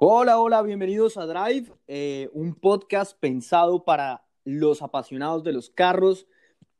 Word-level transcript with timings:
Hola, 0.00 0.38
hola, 0.38 0.62
bienvenidos 0.62 1.16
a 1.16 1.26
Drive, 1.26 1.72
eh, 1.88 2.30
un 2.32 2.54
podcast 2.54 3.18
pensado 3.18 3.84
para 3.84 4.22
los 4.44 4.80
apasionados 4.80 5.42
de 5.42 5.52
los 5.52 5.70
carros, 5.70 6.28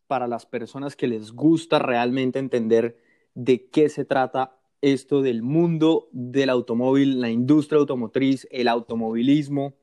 para 0.06 0.29
las 0.29 0.46
personas 0.46 0.94
que 0.94 1.08
les 1.08 1.32
gusta 1.32 1.80
realmente 1.80 2.39
entender 2.39 2.96
de 3.34 3.66
qué 3.70 3.89
se 3.89 4.04
trata 4.04 4.57
esto 4.82 5.20
del 5.20 5.43
mundo 5.43 6.08
del 6.12 6.48
automóvil, 6.48 7.20
la 7.20 7.29
industria 7.29 7.80
automotriz, 7.80 8.46
el 8.52 8.68
automovilismo. 8.68 9.75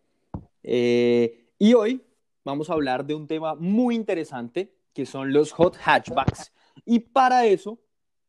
Eh, 0.64 1.50
y 1.60 1.74
hoy 1.74 2.06
vamos 2.46 2.70
a 2.70 2.74
hablar 2.74 3.06
de 3.06 3.16
un 3.16 3.28
tema 3.28 3.54
muy 3.56 3.96
interesante 3.96 4.74
que 4.94 5.06
son 5.06 5.34
los 5.34 5.52
hot 5.52 5.76
hatchbacks. 5.84 6.54
Y 6.86 7.00
para 7.00 7.46
eso 7.46 7.80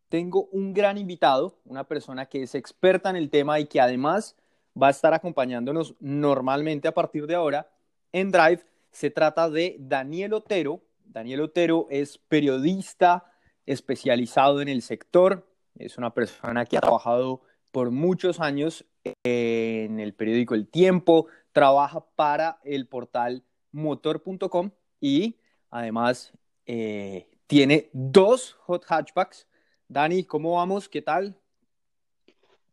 tengo 0.09 0.49
un 0.51 0.75
gran 0.75 0.99
invitado, 0.99 1.61
una 1.65 1.85
persona 1.85 2.27
que 2.27 2.43
es 2.43 2.57
experta 2.57 3.09
en 3.09 3.15
el 3.15 3.31
tema 3.31 3.61
y 3.61 3.67
que 3.67 3.81
además 3.81 4.35
va 4.81 4.89
a 4.89 4.91
estar 4.91 5.15
acompañándonos 5.15 5.95
normalmente 6.01 6.89
a 6.89 6.95
partir 6.95 7.27
de 7.27 7.35
ahora 7.35 7.71
en 8.13 8.31
Drive. 8.31 8.65
Se 8.91 9.11
trata 9.11 9.49
de 9.51 9.77
Daniel 9.79 10.35
Otero. 10.35 10.83
Daniel 11.05 11.43
Otero 11.43 11.87
es 11.91 12.19
periodista 12.19 13.25
especializado 13.65 14.61
en 14.61 14.69
el 14.69 14.83
sector. 14.83 15.47
Es 15.75 15.99
una 15.99 16.13
persona 16.13 16.65
que 16.65 16.77
ha 16.77 16.81
trabajado 16.81 17.43
por 17.73 17.91
muchos 17.91 18.41
años 18.41 18.87
en 19.25 20.01
el 20.01 20.15
periódico 20.15 20.55
El 20.55 20.69
Tiempo, 20.69 21.27
trabaja 21.53 22.05
para 22.17 22.59
el 22.65 22.87
portal 22.87 23.45
motor.com 23.73 24.71
y 25.01 25.37
además 25.71 26.33
eh, 26.65 27.29
tiene 27.47 27.91
dos 27.93 28.57
hot 28.61 28.85
hatchbacks. 28.89 29.47
Dani, 29.89 30.25
¿cómo 30.25 30.55
vamos? 30.55 30.89
¿Qué 30.89 31.03
tal? 31.03 31.39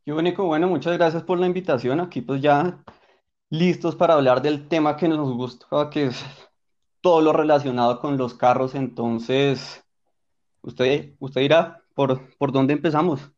Yo, 0.06 0.18
único, 0.18 0.46
bueno, 0.46 0.68
muchas 0.68 0.98
gracias 0.98 1.24
por 1.24 1.40
la 1.40 1.48
invitación. 1.48 2.02
Aquí 2.02 2.20
pues 2.20 2.42
ya 2.42 2.84
listos 3.50 3.96
para 3.96 4.16
hablar 4.16 4.42
del 4.42 4.68
tema 4.68 4.98
que 4.98 5.08
nos 5.08 5.32
gusta, 5.32 5.90
que 5.90 6.08
es 6.08 6.26
todo 7.00 7.22
lo 7.22 7.32
relacionado 7.32 8.02
con 8.02 8.18
los 8.18 8.34
carros. 8.34 8.76
Entonces, 8.76 9.82
usted, 10.62 11.14
usted 11.20 11.42
dirá 11.42 11.82
por, 11.94 12.36
por 12.38 12.52
dónde 12.52 12.74
empezamos. 12.74 13.32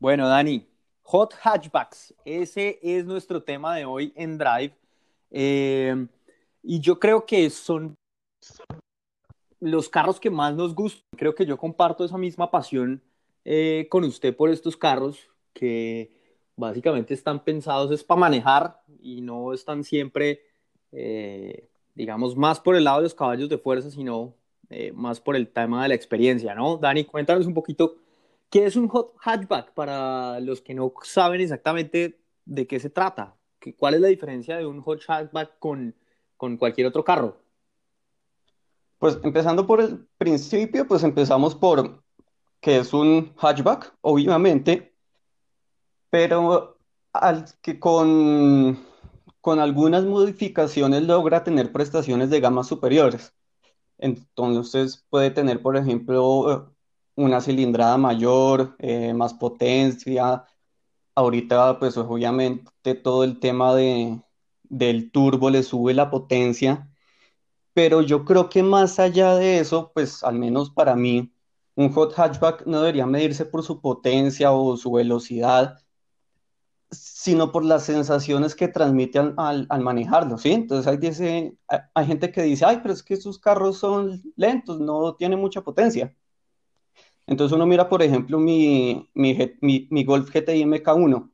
Bueno, 0.00 0.28
Dani, 0.28 0.68
hot 1.02 1.34
hatchbacks, 1.40 2.12
ese 2.24 2.80
es 2.82 3.04
nuestro 3.04 3.40
tema 3.40 3.76
de 3.76 3.84
hoy 3.84 4.12
en 4.16 4.38
Drive. 4.38 4.76
Eh, 5.30 6.08
y 6.64 6.80
yo 6.80 6.98
creo 6.98 7.24
que 7.24 7.48
son 7.48 7.94
los 9.60 9.88
carros 9.88 10.18
que 10.18 10.30
más 10.30 10.52
nos 10.56 10.74
gustan. 10.74 11.04
Creo 11.16 11.36
que 11.36 11.46
yo 11.46 11.56
comparto 11.56 12.04
esa 12.04 12.18
misma 12.18 12.50
pasión 12.50 13.00
eh, 13.44 13.86
con 13.88 14.02
usted 14.02 14.34
por 14.34 14.50
estos 14.50 14.76
carros 14.76 15.31
que 15.52 16.22
básicamente 16.56 17.14
están 17.14 17.44
pensados 17.44 17.90
es 17.90 18.04
para 18.04 18.20
manejar 18.20 18.80
y 19.00 19.20
no 19.20 19.52
están 19.52 19.84
siempre, 19.84 20.40
eh, 20.92 21.68
digamos, 21.94 22.36
más 22.36 22.60
por 22.60 22.76
el 22.76 22.84
lado 22.84 22.98
de 22.98 23.04
los 23.04 23.14
caballos 23.14 23.48
de 23.48 23.58
fuerza, 23.58 23.90
sino 23.90 24.34
eh, 24.70 24.92
más 24.92 25.20
por 25.20 25.36
el 25.36 25.48
tema 25.48 25.82
de 25.82 25.88
la 25.88 25.94
experiencia, 25.94 26.54
¿no? 26.54 26.76
Dani, 26.76 27.04
cuéntanos 27.04 27.46
un 27.46 27.54
poquito 27.54 27.96
qué 28.50 28.66
es 28.66 28.76
un 28.76 28.88
hot 28.88 29.14
hatchback 29.18 29.72
para 29.72 30.40
los 30.40 30.60
que 30.60 30.74
no 30.74 30.92
saben 31.02 31.40
exactamente 31.40 32.18
de 32.44 32.66
qué 32.66 32.80
se 32.80 32.90
trata. 32.90 33.36
¿Cuál 33.78 33.94
es 33.94 34.00
la 34.00 34.08
diferencia 34.08 34.56
de 34.56 34.66
un 34.66 34.80
hot 34.80 35.02
hatchback 35.06 35.58
con, 35.58 35.94
con 36.36 36.56
cualquier 36.56 36.86
otro 36.86 37.04
carro? 37.04 37.38
Pues 38.98 39.18
empezando 39.22 39.66
por 39.66 39.80
el 39.80 40.06
principio, 40.18 40.86
pues 40.86 41.02
empezamos 41.02 41.54
por 41.54 42.02
que 42.60 42.78
es 42.78 42.92
un 42.92 43.32
hatchback, 43.36 43.94
obviamente 44.00 44.91
pero 46.12 46.78
al 47.14 47.46
que 47.62 47.80
con, 47.80 48.78
con 49.40 49.60
algunas 49.60 50.04
modificaciones 50.04 51.04
logra 51.04 51.44
tener 51.44 51.72
prestaciones 51.72 52.30
de 52.30 52.40
gamas 52.40 52.68
superiores. 52.68 53.34
Entonces 53.98 55.06
puede 55.10 55.30
tener, 55.30 55.62
por 55.62 55.76
ejemplo, 55.76 56.74
una 57.16 57.40
cilindrada 57.40 57.98
mayor, 57.98 58.76
eh, 58.80 59.14
más 59.14 59.34
potencia. 59.34 60.44
Ahorita, 61.14 61.78
pues 61.78 61.96
obviamente 61.98 62.94
todo 62.96 63.24
el 63.24 63.40
tema 63.40 63.74
de, 63.74 64.20
del 64.64 65.12
turbo 65.12 65.50
le 65.50 65.62
sube 65.62 65.94
la 65.94 66.10
potencia, 66.10 66.90
pero 67.74 68.02
yo 68.02 68.24
creo 68.24 68.48
que 68.50 68.62
más 68.62 68.98
allá 69.00 69.36
de 69.36 69.60
eso, 69.60 69.92
pues 69.94 70.24
al 70.24 70.38
menos 70.38 70.70
para 70.70 70.96
mí, 70.96 71.32
un 71.76 71.92
hot 71.92 72.14
hatchback 72.14 72.66
no 72.66 72.80
debería 72.82 73.06
medirse 73.06 73.46
por 73.46 73.62
su 73.64 73.80
potencia 73.80 74.52
o 74.52 74.76
su 74.76 74.92
velocidad, 74.92 75.78
sino 76.92 77.52
por 77.52 77.64
las 77.64 77.84
sensaciones 77.84 78.54
que 78.54 78.68
transmite 78.68 79.18
al, 79.18 79.66
manejarlo, 79.80 80.38
¿sí? 80.38 80.52
Entonces 80.52 80.86
hay, 80.86 80.98
dice, 80.98 81.56
hay 81.94 82.06
gente 82.06 82.30
que 82.30 82.42
dice, 82.42 82.64
ay, 82.66 82.80
pero 82.82 82.94
es 82.94 83.02
que 83.02 83.16
sus 83.16 83.38
carros 83.38 83.78
son 83.78 84.22
lentos, 84.36 84.78
no 84.80 85.14
tienen 85.16 85.40
mucha 85.40 85.62
potencia. 85.62 86.14
Entonces 87.26 87.54
uno 87.56 87.66
mira, 87.66 87.88
por 87.88 88.02
ejemplo, 88.02 88.38
mi, 88.38 89.08
mi, 89.14 90.04
Golf 90.04 90.30
GTI 90.30 90.64
MK1 90.64 91.30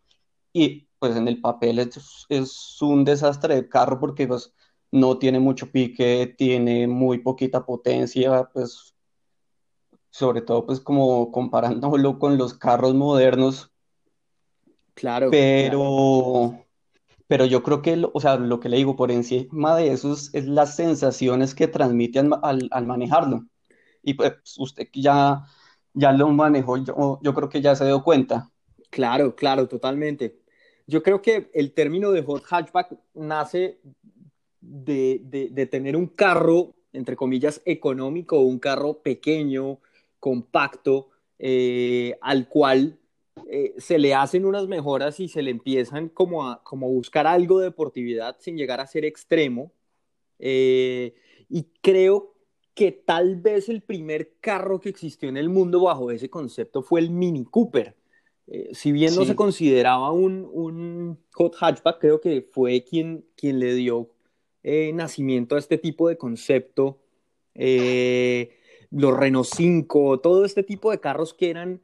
y 0.53 0.89
pues 0.99 1.17
en 1.17 1.29
el 1.29 1.41
papel 1.41 1.79
es, 1.81 2.27
es, 2.29 2.83
un 2.83 3.05
desastre 3.05 3.55
de 3.57 3.69
carro 3.69 3.99
porque 4.01 4.27
pues 4.29 4.55
no 4.93 5.19
tiene 5.19 5.41
mucho 5.41 5.71
pique, 5.71 6.35
tiene 6.39 6.87
muy 6.89 7.19
poquita 7.19 7.65
potencia, 7.65 8.51
pues 8.53 8.95
sobre 10.11 10.43
todo 10.43 10.67
pues 10.67 10.81
como 10.81 11.31
comparándolo 11.33 12.19
con 12.19 12.39
los 12.39 12.55
carros 12.55 12.95
modernos, 12.95 13.73
Claro, 14.99 15.31
pero, 15.31 16.59
pero 17.29 17.47
yo 17.47 17.63
creo 17.63 17.83
que, 17.83 18.05
o 18.13 18.21
sea, 18.21 18.37
lo 18.37 18.59
que 18.59 18.69
le 18.69 18.79
digo 18.79 18.97
por 18.97 19.13
encima 19.13 19.77
de 19.77 19.93
eso 19.93 20.13
es, 20.13 20.33
las 20.45 20.75
sensaciones 20.75 21.55
que 21.55 21.69
transmite 21.69 22.19
al, 22.19 22.87
manejarlo. 22.87 23.47
Y 24.03 24.15
pues 24.15 24.33
usted 24.59 24.89
ya, 24.93 25.45
ya 25.95 26.11
lo 26.11 26.29
manejó, 26.31 26.79
yo, 26.79 27.21
yo 27.23 27.33
creo 27.33 27.49
que 27.49 27.61
ya 27.61 27.77
se 27.77 27.87
dio 27.87 28.03
cuenta. 28.03 28.51
Claro, 28.91 29.37
claro, 29.37 29.69
totalmente. 29.69 30.41
Yo 30.89 31.05
creo 31.05 31.23
que 31.23 31.49
el 31.55 31.75
término 31.75 32.11
de 32.11 32.25
hot 32.25 32.43
hatchback 32.51 32.99
nace 33.15 33.79
de, 34.61 35.21
de, 35.23 35.67
tener 35.67 35.95
un 35.95 36.09
carro, 36.09 36.75
entre 36.93 37.15
comillas, 37.15 37.63
económico, 37.65 38.41
un 38.41 38.59
carro 38.59 39.01
pequeño, 39.01 39.79
compacto, 40.19 41.11
eh, 41.39 42.19
al 42.21 42.49
cual 42.49 42.99
eh, 43.51 43.75
se 43.79 43.99
le 43.99 44.15
hacen 44.15 44.45
unas 44.45 44.69
mejoras 44.69 45.21
y 45.21 45.29
se 45.29 45.43
le 45.43 45.51
empiezan 45.51 46.09
como 46.09 46.49
a, 46.49 46.63
como 46.63 46.91
buscar 46.91 47.27
algo 47.27 47.59
de 47.59 47.67
deportividad 47.67 48.37
sin 48.39 48.57
llegar 48.57 48.81
a 48.81 48.87
ser 48.87 49.05
extremo. 49.05 49.73
Eh, 50.39 51.15
y 51.49 51.65
creo 51.81 52.35
que 52.75 52.93
tal 52.93 53.37
vez 53.37 53.69
el 53.69 53.83
primer 53.83 54.35
carro 54.41 54.81
que 54.81 54.89
existió 54.89 55.29
en 55.29 55.37
el 55.37 55.49
mundo 55.49 55.81
bajo 55.81 56.11
ese 56.11 56.31
concepto 56.31 56.83
fue 56.83 57.01
el 57.01 57.11
Mini 57.11 57.45
Cooper. 57.45 57.97
Eh, 58.47 58.71
si 58.73 58.93
bien 58.93 59.15
no 59.15 59.25
se 59.25 59.35
consideraba 59.35 60.13
un, 60.13 60.49
un, 60.53 61.19
hot 61.35 61.55
hatchback, 61.57 61.99
creo 61.99 62.21
que 62.21 62.49
fue 62.53 62.83
quien, 62.85 63.25
quien 63.37 63.59
le 63.59 63.75
dio 63.75 64.11
nacimiento 64.93 65.57
a 65.57 65.59
este 65.59 65.79
tipo 65.79 66.09
de 66.09 66.19
concepto. 66.19 66.99
los 67.55 69.17
Renault 69.17 69.47
5, 69.47 70.21
todo 70.21 70.45
este 70.45 70.63
tipo 70.63 70.91
de 70.91 71.01
carros 71.01 71.33
que 71.33 71.49
eran 71.51 71.81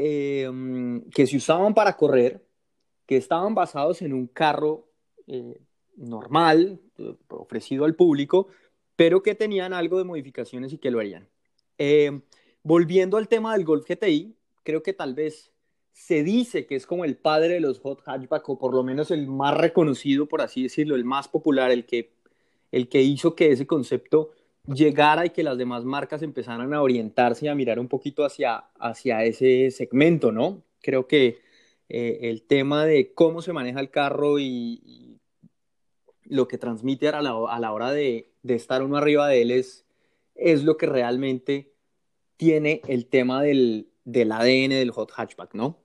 Em, 0.00 1.02
que 1.10 1.26
se 1.26 1.36
usaban 1.36 1.74
para 1.74 1.96
correr, 1.96 2.46
que 3.04 3.16
estaban 3.16 3.56
basados 3.56 4.00
en 4.00 4.12
un 4.12 4.28
carro 4.28 4.86
eh, 5.26 5.60
normal, 5.96 6.80
ofrecido 7.26 7.84
al 7.84 7.96
público, 7.96 8.46
pero 8.94 9.24
que 9.24 9.34
tenían 9.34 9.72
algo 9.72 9.98
de 9.98 10.04
modificaciones 10.04 10.72
y 10.72 10.78
que 10.78 10.92
lo 10.92 11.00
harían. 11.00 11.28
Em, 11.78 12.22
volviendo 12.62 13.16
al 13.16 13.26
tema 13.26 13.54
del 13.54 13.64
Golf 13.64 13.88
GTI, 13.88 14.36
creo 14.62 14.84
que 14.84 14.92
tal 14.92 15.14
vez 15.14 15.50
se 15.90 16.22
dice 16.22 16.64
que 16.64 16.76
es 16.76 16.86
como 16.86 17.04
el 17.04 17.16
padre 17.16 17.54
de 17.54 17.60
los 17.60 17.80
hot 17.80 18.00
hatchback, 18.06 18.48
o 18.50 18.56
por 18.56 18.74
lo 18.74 18.84
menos 18.84 19.10
el 19.10 19.26
más 19.26 19.56
reconocido, 19.56 20.26
por 20.26 20.42
así 20.42 20.62
decirlo, 20.62 20.94
el 20.94 21.04
más 21.04 21.26
popular, 21.26 21.72
el 21.72 21.86
que, 21.86 22.12
el 22.70 22.88
que 22.88 23.02
hizo 23.02 23.34
que 23.34 23.50
ese 23.50 23.66
concepto 23.66 24.30
llegara 24.68 25.26
y 25.26 25.30
que 25.30 25.42
las 25.42 25.58
demás 25.58 25.84
marcas 25.84 26.22
empezaran 26.22 26.72
a 26.72 26.82
orientarse 26.82 27.46
y 27.46 27.48
a 27.48 27.54
mirar 27.54 27.78
un 27.78 27.88
poquito 27.88 28.24
hacia, 28.24 28.64
hacia 28.78 29.24
ese 29.24 29.70
segmento, 29.70 30.32
¿no? 30.32 30.62
Creo 30.80 31.06
que 31.06 31.40
eh, 31.88 32.18
el 32.22 32.42
tema 32.42 32.84
de 32.84 33.12
cómo 33.14 33.42
se 33.42 33.52
maneja 33.52 33.80
el 33.80 33.90
carro 33.90 34.38
y, 34.38 35.08
lo 36.28 36.46
que 36.46 36.58
transmite 36.58 37.08
a 37.08 37.22
la, 37.22 37.34
a 37.48 37.58
la 37.58 37.72
hora 37.72 37.90
de, 37.90 38.30
estar 38.44 38.82
uno 38.82 38.96
arriba 38.96 39.28
de 39.28 39.42
él 39.42 39.50
es, 39.50 39.86
es 40.34 40.62
lo 40.64 40.76
que 40.76 40.86
realmente 40.86 41.72
tiene 42.36 42.82
el 42.86 43.06
tema 43.06 43.42
del, 43.42 43.88
del 44.04 44.32
ADN 44.32 44.70
del 44.70 44.90
hot 44.90 45.10
hatchback, 45.10 45.54
¿no? 45.54 45.78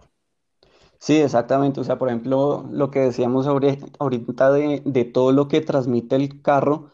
Sí, 1.00 1.18
exactamente. 1.18 1.81
O 1.81 1.83
sea, 1.83 1.97
por 1.97 2.07
ejemplo, 2.07 2.65
lo 2.71 2.89
que 2.89 3.00
decíamos 3.00 3.47
ahorita 3.47 4.51
de, 4.53 4.81
de 4.85 5.06
todo 5.06 5.31
lo 5.33 5.50
que 5.50 5.59
transmite 5.59 6.15
el 6.15 6.41
carro, 6.41 6.91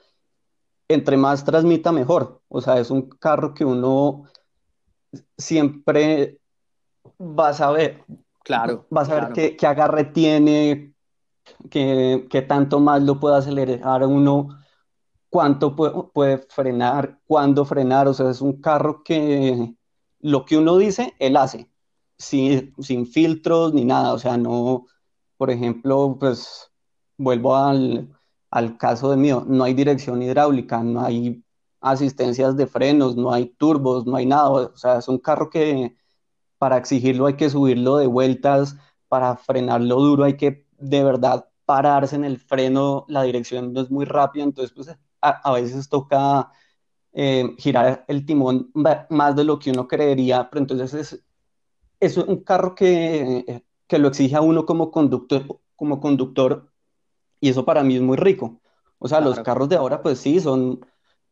entre 0.89 1.15
más 1.15 1.45
transmita, 1.45 1.91
mejor. 1.91 2.41
O 2.50 2.59
sea, 2.59 2.80
es 2.80 2.91
un 2.91 3.03
carro 3.03 3.53
que 3.53 3.63
uno 3.63 4.24
siempre 5.38 6.41
va 7.19 7.50
a 7.50 7.53
saber. 7.53 8.03
Claro. 8.44 8.88
Va 8.95 9.01
a 9.01 9.06
saber 9.06 9.56
qué, 9.56 9.68
agarre 9.68 10.06
tiene, 10.06 10.94
qué, 11.69 12.27
qué 12.30 12.41
tanto 12.41 12.80
más 12.80 13.01
lo 13.03 13.19
puede 13.19 13.38
acelerar 13.38 14.03
uno, 14.06 14.59
cuánto 15.30 15.75
puede, 15.75 15.94
puede 16.12 16.38
frenar, 16.39 17.19
cuándo 17.27 17.63
frenar, 17.63 18.07
o 18.07 18.13
sea, 18.13 18.31
es 18.31 18.41
un 18.41 18.59
carro 18.59 19.03
que 19.03 19.75
lo 20.21 20.45
que 20.45 20.57
uno 20.57 20.77
dice, 20.77 21.13
él 21.19 21.38
hace, 21.38 21.69
sin, 22.18 22.74
sin 22.80 23.06
filtros 23.06 23.74
ni 23.74 23.86
nada, 23.86 24.13
o 24.13 24.18
sea, 24.18 24.38
no, 24.38 24.88
por 25.38 25.51
ejemplo, 25.51 26.18
pues 26.19 26.71
vuelvo 27.18 27.56
al, 27.56 28.09
al 28.51 28.78
caso 28.78 29.12
de 29.12 29.18
mío, 29.18 29.46
no 29.48 29.63
hay 29.63 29.74
dirección 29.74 30.22
hidráulica, 30.22 30.84
no 30.84 31.01
hay 31.01 31.44
asistencias 31.81 32.57
de 32.57 32.68
frenos, 32.68 33.16
no 33.16 33.31
hay 33.34 33.48
turbos, 33.57 34.06
no 34.06 34.16
hay 34.18 34.25
nada, 34.25 34.50
o 34.50 34.78
sea, 34.78 34.98
es 34.98 35.07
un 35.07 35.19
carro 35.19 35.50
que 35.50 35.96
para 36.57 36.78
exigirlo 36.78 37.28
hay 37.28 37.36
que 37.36 37.50
subirlo 37.50 37.98
de 37.98 38.07
vueltas, 38.07 38.75
para 39.07 39.38
frenarlo 39.38 39.96
duro 39.98 40.24
hay 40.25 40.36
que 40.38 40.66
de 40.78 41.04
verdad 41.04 41.50
pararse 41.66 42.16
en 42.16 42.25
el 42.25 42.40
freno, 42.40 43.06
la 43.07 43.24
dirección 43.24 43.74
no 43.74 43.81
es 43.81 43.92
muy 43.92 44.06
rápida, 44.06 44.44
entonces 44.44 44.74
pues 44.75 44.90
a, 45.22 45.51
veces 45.54 45.90
toca 45.90 46.51
eh, 47.13 47.56
girar 47.57 48.06
el 48.07 48.25
timón 48.25 48.72
más 49.10 49.36
de 49.36 49.44
lo 49.44 49.60
que 49.60 49.72
uno 49.72 49.88
creería, 49.88 50.50
pero 50.50 50.62
entonces 50.62 50.94
es, 50.94 51.24
es 52.00 52.18
un 52.18 52.44
carro 52.44 52.75
que, 52.75 53.63
que 53.88 54.00
lo 54.00 54.07
exige 54.07 54.36
a 54.36 54.42
uno 54.42 54.66
como 54.66 54.92
conductor, 54.92 55.46
como 55.75 56.00
conductor 56.00 56.72
y 57.39 57.50
eso 57.50 57.65
para 57.65 57.83
mí 57.83 57.95
es 57.95 58.01
muy 58.01 58.18
rico. 58.18 58.62
O 59.00 59.07
sea, 59.07 59.21
los 59.21 59.39
carros 59.41 59.69
de 59.69 59.75
ahora 59.77 60.01
pues 60.01 60.19
sí, 60.19 60.39
son 60.39 60.86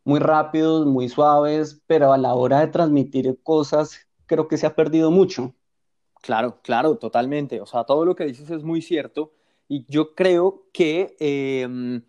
muy 0.04 0.20
rápidos, 0.20 0.86
muy 0.86 1.10
suaves, 1.10 1.82
pero 1.88 2.14
a 2.14 2.18
la 2.18 2.34
hora 2.34 2.60
de 2.62 2.68
transmitir 2.68 3.40
cosas 3.44 4.08
creo 4.26 4.48
que 4.48 4.58
se 4.58 4.68
ha 4.68 4.76
perdido 4.76 5.12
mucho. 5.12 5.54
claro, 6.22 6.60
claro, 6.62 6.98
totalmente. 6.98 7.62
O 7.62 7.66
sea, 7.66 7.84
todo 7.86 8.06
lo 8.06 8.16
que 8.16 8.26
dices 8.26 8.50
es 8.50 8.64
muy 8.64 8.82
cierto 8.82 9.34
y 9.68 9.86
yo 9.88 10.16
creo 10.16 10.68
que 10.74 11.16
eh, 11.20 12.02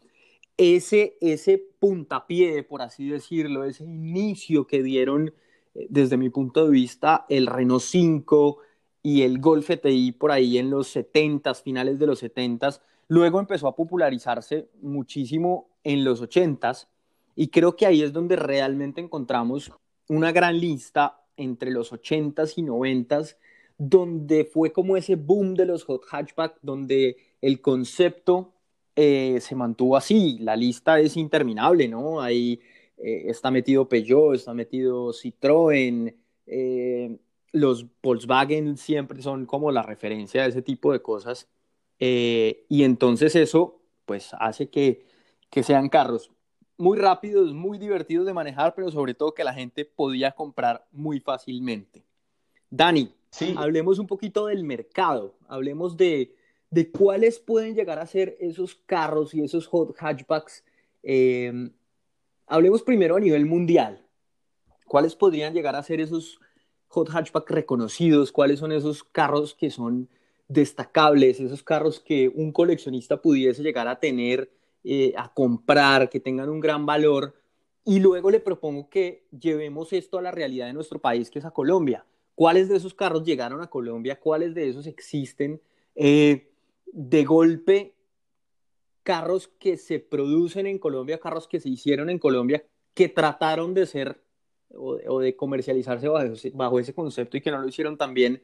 ese, 0.56 1.16
ese 1.20 1.58
puntapié, 1.78 2.62
por 2.64 2.82
así 2.82 3.08
decirlo, 3.08 3.64
ese 3.64 3.84
inicio 3.84 4.66
que 4.66 4.82
dieron 4.82 5.34
eh, 5.74 5.86
desde 5.90 6.16
mi 6.16 6.30
punto 6.30 6.64
de 6.64 6.70
vista 6.70 7.26
el 7.28 7.46
Renault 7.46 7.82
5 7.82 8.58
y 9.08 9.22
el 9.22 9.40
Golf 9.40 9.70
GTI 9.70 10.12
por 10.12 10.30
ahí 10.30 10.58
en 10.58 10.68
los 10.68 10.94
70s, 10.94 11.62
finales 11.62 11.98
de 11.98 12.06
los 12.06 12.22
70s, 12.22 12.82
luego 13.08 13.40
empezó 13.40 13.66
a 13.66 13.74
popularizarse 13.74 14.68
muchísimo 14.82 15.70
en 15.82 16.04
los 16.04 16.22
80s 16.22 16.88
y 17.34 17.48
creo 17.48 17.74
que 17.74 17.86
ahí 17.86 18.02
es 18.02 18.12
donde 18.12 18.36
realmente 18.36 19.00
encontramos 19.00 19.72
una 20.08 20.30
gran 20.30 20.60
lista 20.60 21.22
entre 21.38 21.70
los 21.70 21.90
80s 21.90 22.52
y 22.56 22.62
90s 22.64 23.36
donde 23.78 24.44
fue 24.44 24.72
como 24.72 24.98
ese 24.98 25.16
boom 25.16 25.54
de 25.54 25.64
los 25.64 25.84
hot 25.84 26.04
hatchback, 26.04 26.58
donde 26.60 27.16
el 27.40 27.62
concepto 27.62 28.52
eh, 28.94 29.38
se 29.40 29.54
mantuvo 29.54 29.96
así. 29.96 30.36
La 30.40 30.54
lista 30.54 31.00
es 31.00 31.16
interminable, 31.16 31.88
¿no? 31.88 32.20
Ahí 32.20 32.60
eh, 32.98 33.22
está 33.26 33.50
metido 33.50 33.88
Peugeot, 33.88 34.34
está 34.34 34.52
metido 34.52 35.14
Citroën, 35.14 36.14
eh, 36.46 37.18
los 37.52 37.86
Volkswagen 38.02 38.76
siempre 38.76 39.22
son 39.22 39.46
como 39.46 39.70
la 39.70 39.82
referencia 39.82 40.42
de 40.42 40.48
ese 40.48 40.62
tipo 40.62 40.92
de 40.92 41.02
cosas. 41.02 41.48
Eh, 41.98 42.64
y 42.68 42.84
entonces 42.84 43.34
eso, 43.34 43.80
pues, 44.04 44.30
hace 44.38 44.68
que, 44.70 45.06
que 45.50 45.62
sean 45.62 45.88
carros 45.88 46.30
muy 46.76 46.96
rápidos, 46.96 47.52
muy 47.52 47.76
divertidos 47.76 48.24
de 48.24 48.32
manejar, 48.32 48.74
pero 48.74 48.90
sobre 48.90 49.14
todo 49.14 49.34
que 49.34 49.42
la 49.42 49.52
gente 49.52 49.84
podía 49.84 50.30
comprar 50.32 50.86
muy 50.92 51.18
fácilmente. 51.18 52.04
Dani, 52.70 53.12
Sí, 53.30 53.54
hablemos 53.58 53.98
un 53.98 54.06
poquito 54.06 54.46
del 54.46 54.64
mercado, 54.64 55.36
hablemos 55.48 55.96
de, 55.96 56.34
de 56.70 56.90
cuáles 56.90 57.38
pueden 57.38 57.74
llegar 57.74 57.98
a 57.98 58.06
ser 58.06 58.36
esos 58.40 58.74
carros 58.86 59.34
y 59.34 59.42
esos 59.42 59.66
hot 59.66 59.94
hatchbacks. 59.98 60.64
Eh, 61.02 61.70
hablemos 62.46 62.82
primero 62.82 63.16
a 63.16 63.20
nivel 63.20 63.44
mundial. 63.44 64.04
¿Cuáles 64.86 65.14
podrían 65.14 65.52
llegar 65.52 65.76
a 65.76 65.82
ser 65.82 66.00
esos 66.00 66.40
hot 66.88 67.08
hatchback 67.10 67.50
reconocidos? 67.50 68.32
¿Cuáles 68.32 68.60
son 68.60 68.72
esos 68.72 69.04
carros 69.04 69.54
que 69.54 69.70
son 69.70 70.08
destacables? 70.48 71.40
Esos 71.40 71.62
carros 71.62 72.00
que 72.00 72.28
un 72.28 72.52
coleccionista 72.52 73.20
pudiese 73.20 73.62
llegar 73.62 73.88
a 73.88 74.00
tener, 74.00 74.50
eh, 74.84 75.12
a 75.16 75.32
comprar, 75.32 76.08
que 76.08 76.20
tengan 76.20 76.48
un 76.48 76.60
gran 76.60 76.86
valor. 76.86 77.34
Y 77.84 78.00
luego 78.00 78.30
le 78.30 78.40
propongo 78.40 78.90
que 78.90 79.26
llevemos 79.30 79.92
esto 79.92 80.18
a 80.18 80.22
la 80.22 80.30
realidad 80.30 80.66
de 80.66 80.72
nuestro 80.72 80.98
país, 80.98 81.30
que 81.30 81.38
es 81.38 81.44
a 81.44 81.50
Colombia. 81.50 82.04
¿Cuáles 82.34 82.68
de 82.68 82.76
esos 82.76 82.94
carros 82.94 83.24
llegaron 83.24 83.62
a 83.62 83.68
Colombia? 83.68 84.20
¿Cuáles 84.20 84.54
de 84.54 84.68
esos 84.68 84.86
existen? 84.86 85.60
Eh, 85.94 86.52
de 86.92 87.24
golpe, 87.24 87.94
carros 89.02 89.48
que 89.48 89.76
se 89.76 89.98
producen 90.00 90.66
en 90.66 90.78
Colombia, 90.78 91.18
carros 91.18 91.48
que 91.48 91.60
se 91.60 91.68
hicieron 91.68 92.10
en 92.10 92.18
Colombia, 92.18 92.64
que 92.94 93.08
trataron 93.08 93.74
de 93.74 93.86
ser 93.86 94.20
o 94.74 95.20
de, 95.20 95.36
comercializarse 95.36 96.08
bajo 96.54 96.78
ese, 96.78 96.94
concepto 96.94 97.36
y 97.36 97.40
que 97.40 97.50
no 97.50 97.58
lo 97.58 97.68
hicieron 97.68 97.96
tan 97.96 98.14
bien. 98.14 98.42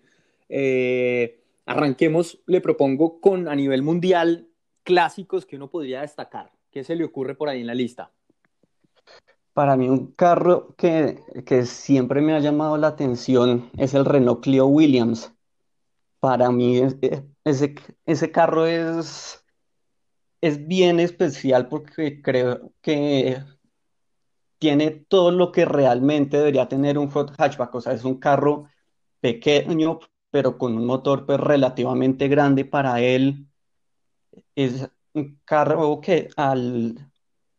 Eh, 0.49 1.41
arranquemos, 1.67 2.43
le 2.47 2.61
propongo, 2.61 3.21
con 3.21 3.49
a 3.49 3.55
nivel 3.55 3.83
mundial 3.83 4.49
clásicos 4.83 5.47
que 5.47 5.57
uno 5.57 5.71
podría 5.71 6.03
destacar. 6.03 6.53
¿Qué 6.71 6.85
se 6.85 6.97
le 6.97 7.05
ocurre 7.05 7.35
por 7.35 7.49
ahí 7.49 7.61
en 7.61 7.67
la 7.67 7.75
lista? 7.75 8.13
para 9.55 9.77
mí 9.77 9.89
un 9.89 10.13
carro 10.13 10.75
que, 10.77 11.21
que 11.47 11.65
siempre 11.65 12.21
me 12.21 12.35
ha 12.35 12.41
llamado 12.41 12.77
la 12.77 12.89
atención 12.89 13.71
es 13.79 13.95
el 13.95 14.05
Renault 14.05 14.43
Clio 14.43 14.67
Williams. 14.67 15.33
Para 16.21 16.51
mí 16.51 16.79
es- 16.79 16.97
ese, 17.45 17.75
ese 18.05 18.31
carro 18.33 18.67
es, 18.67 19.45
es 20.41 20.67
bien 20.67 21.01
especial 21.01 21.69
porque 21.69 22.21
creo 22.21 22.73
que 22.83 23.39
tiene 24.65 24.91
todo 25.09 25.31
lo 25.31 25.53
que 25.53 25.65
realmente 25.67 26.39
debería 26.39 26.69
tener 26.69 26.97
un 26.99 27.11
hatchback. 27.11 27.75
O 27.75 27.81
sea, 27.83 27.93
es 27.93 28.05
un 28.05 28.19
carro 28.19 28.67
pequeño, 29.21 30.01
pero 30.31 30.59
con 30.59 30.77
un 30.79 30.87
motor 30.87 31.27
pues, 31.27 31.39
relativamente 31.41 32.29
grande 32.29 32.65
para 32.65 33.01
él. 33.03 33.47
Es 34.55 34.89
un 35.15 35.41
carro 35.45 36.01
que 36.01 36.29
al, 36.37 37.11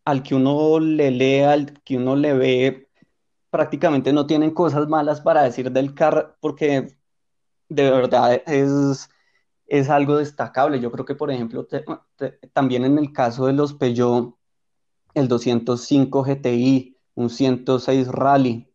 al 0.06 0.24
que 0.24 0.36
uno 0.36 0.80
le 0.80 1.12
lee, 1.12 1.42
al 1.42 1.82
que 1.84 1.98
uno 1.98 2.16
le 2.16 2.34
ve, 2.34 2.90
prácticamente 3.50 4.14
no 4.14 4.28
tienen 4.28 4.52
cosas 4.54 4.88
malas 4.88 5.22
para 5.22 5.44
decir 5.44 5.72
del 5.72 5.94
carro, 5.96 6.36
porque 6.42 6.98
de 7.70 7.92
verdad 7.92 8.42
es, 8.48 9.10
es 9.68 9.90
algo 9.90 10.18
destacable. 10.18 10.80
Yo 10.82 10.92
creo 10.92 11.06
que, 11.06 11.16
por 11.16 11.32
ejemplo, 11.32 11.66
te- 11.66 11.86
te- 12.18 12.32
también 12.54 12.86
en 12.86 12.98
el 13.00 13.14
caso 13.14 13.48
de 13.48 13.54
los 13.54 13.74
Peugeot, 13.76 14.36
el 15.16 15.28
205 15.28 16.24
GTI, 16.26 16.95
un 17.16 17.30
106 17.30 18.08
Rally, 18.08 18.68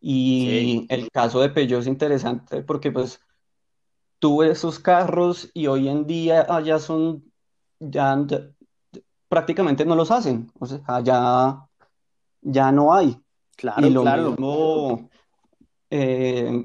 Sí, 0.00 0.86
y 0.86 0.86
el 0.90 1.10
caso 1.10 1.40
de 1.40 1.48
Peugeot 1.48 1.80
es 1.80 1.86
interesante 1.88 2.62
porque 2.62 2.92
pues 2.92 3.20
tuve 4.20 4.50
esos 4.50 4.78
carros 4.78 5.50
y 5.54 5.66
hoy 5.66 5.88
en 5.88 6.06
día 6.06 6.46
allá 6.48 6.78
son, 6.78 7.24
ya, 7.80 8.16
ya 8.26 8.48
prácticamente 9.28 9.84
no 9.84 9.96
los 9.96 10.10
hacen, 10.12 10.52
o 10.58 10.66
sea, 10.66 11.00
ya, 11.02 11.66
ya 12.42 12.70
no 12.70 12.94
hay. 12.94 13.08
Y 13.08 13.20
claro, 13.56 13.88
lo 13.90 14.02
claro. 14.02 14.30
mismo, 14.30 15.10
eh, 15.90 16.64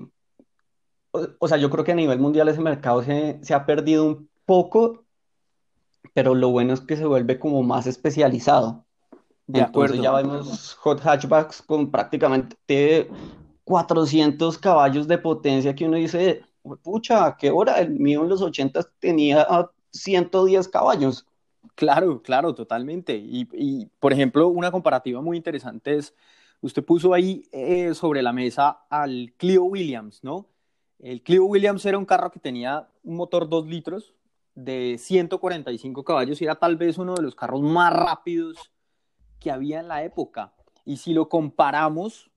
o, 1.11 1.27
o 1.39 1.47
sea, 1.47 1.57
yo 1.57 1.71
creo 1.71 1.83
que 1.83 1.93
a 1.93 1.95
nivel 1.95 2.19
mundial 2.19 2.49
ese 2.49 2.61
mercado 2.61 3.01
se, 3.01 3.39
se 3.43 3.55
ha 3.55 3.65
perdido 3.65 4.05
un 4.05 4.29
poco, 4.45 5.05
pero 6.13 6.35
lo 6.35 6.49
bueno 6.49 6.73
es 6.73 6.81
que 6.81 6.97
se 6.97 7.05
vuelve 7.05 7.39
como 7.39 7.63
más 7.63 7.87
especializado. 7.87 8.85
De 9.47 9.59
Entonces 9.59 10.01
ya 10.01 10.09
acuerdo. 10.09 10.31
vemos 10.31 10.73
hot 10.75 11.01
hatchbacks 11.01 11.61
con 11.61 11.91
prácticamente 11.91 13.09
400 13.65 14.57
caballos 14.57 15.07
de 15.07 15.17
potencia 15.17 15.75
que 15.75 15.85
uno 15.85 15.97
dice, 15.97 16.43
pucha, 16.81 17.25
¿a 17.25 17.37
qué 17.37 17.51
hora? 17.51 17.79
El 17.79 17.99
mío 17.99 18.23
en 18.23 18.29
los 18.29 18.41
80 18.41 18.81
tenía 18.99 19.45
110 19.91 20.67
caballos. 20.69 21.25
Claro, 21.75 22.21
claro, 22.21 22.53
totalmente. 22.53 23.15
Y, 23.15 23.47
y, 23.53 23.85
por 23.99 24.13
ejemplo, 24.13 24.47
una 24.47 24.71
comparativa 24.71 25.21
muy 25.21 25.37
interesante 25.37 25.95
es, 25.97 26.13
usted 26.61 26.83
puso 26.83 27.13
ahí 27.13 27.43
eh, 27.51 27.93
sobre 27.93 28.21
la 28.21 28.33
mesa 28.33 28.85
al 28.89 29.33
Clio 29.37 29.63
Williams, 29.63 30.23
¿no? 30.23 30.47
El 30.99 31.21
Clio 31.21 31.45
Williams 31.45 31.85
era 31.85 31.97
un 31.97 32.05
carro 32.05 32.31
que 32.31 32.39
tenía 32.39 32.87
un 33.03 33.17
motor 33.17 33.49
2 33.49 33.67
litros 33.67 34.13
de 34.55 34.97
145 34.99 36.03
caballos 36.03 36.41
y 36.41 36.45
era 36.45 36.55
tal 36.55 36.77
vez 36.77 36.97
uno 36.97 37.15
de 37.15 37.23
los 37.23 37.35
carros 37.35 37.61
más 37.61 37.91
rápidos 37.91 38.71
que 39.43 39.51
había 39.51 39.81
en 39.81 39.89
la 39.89 40.03
época. 40.03 40.53
Y 40.85 40.97
si 40.97 41.13
lo 41.13 41.27
comparamos, 41.27 42.31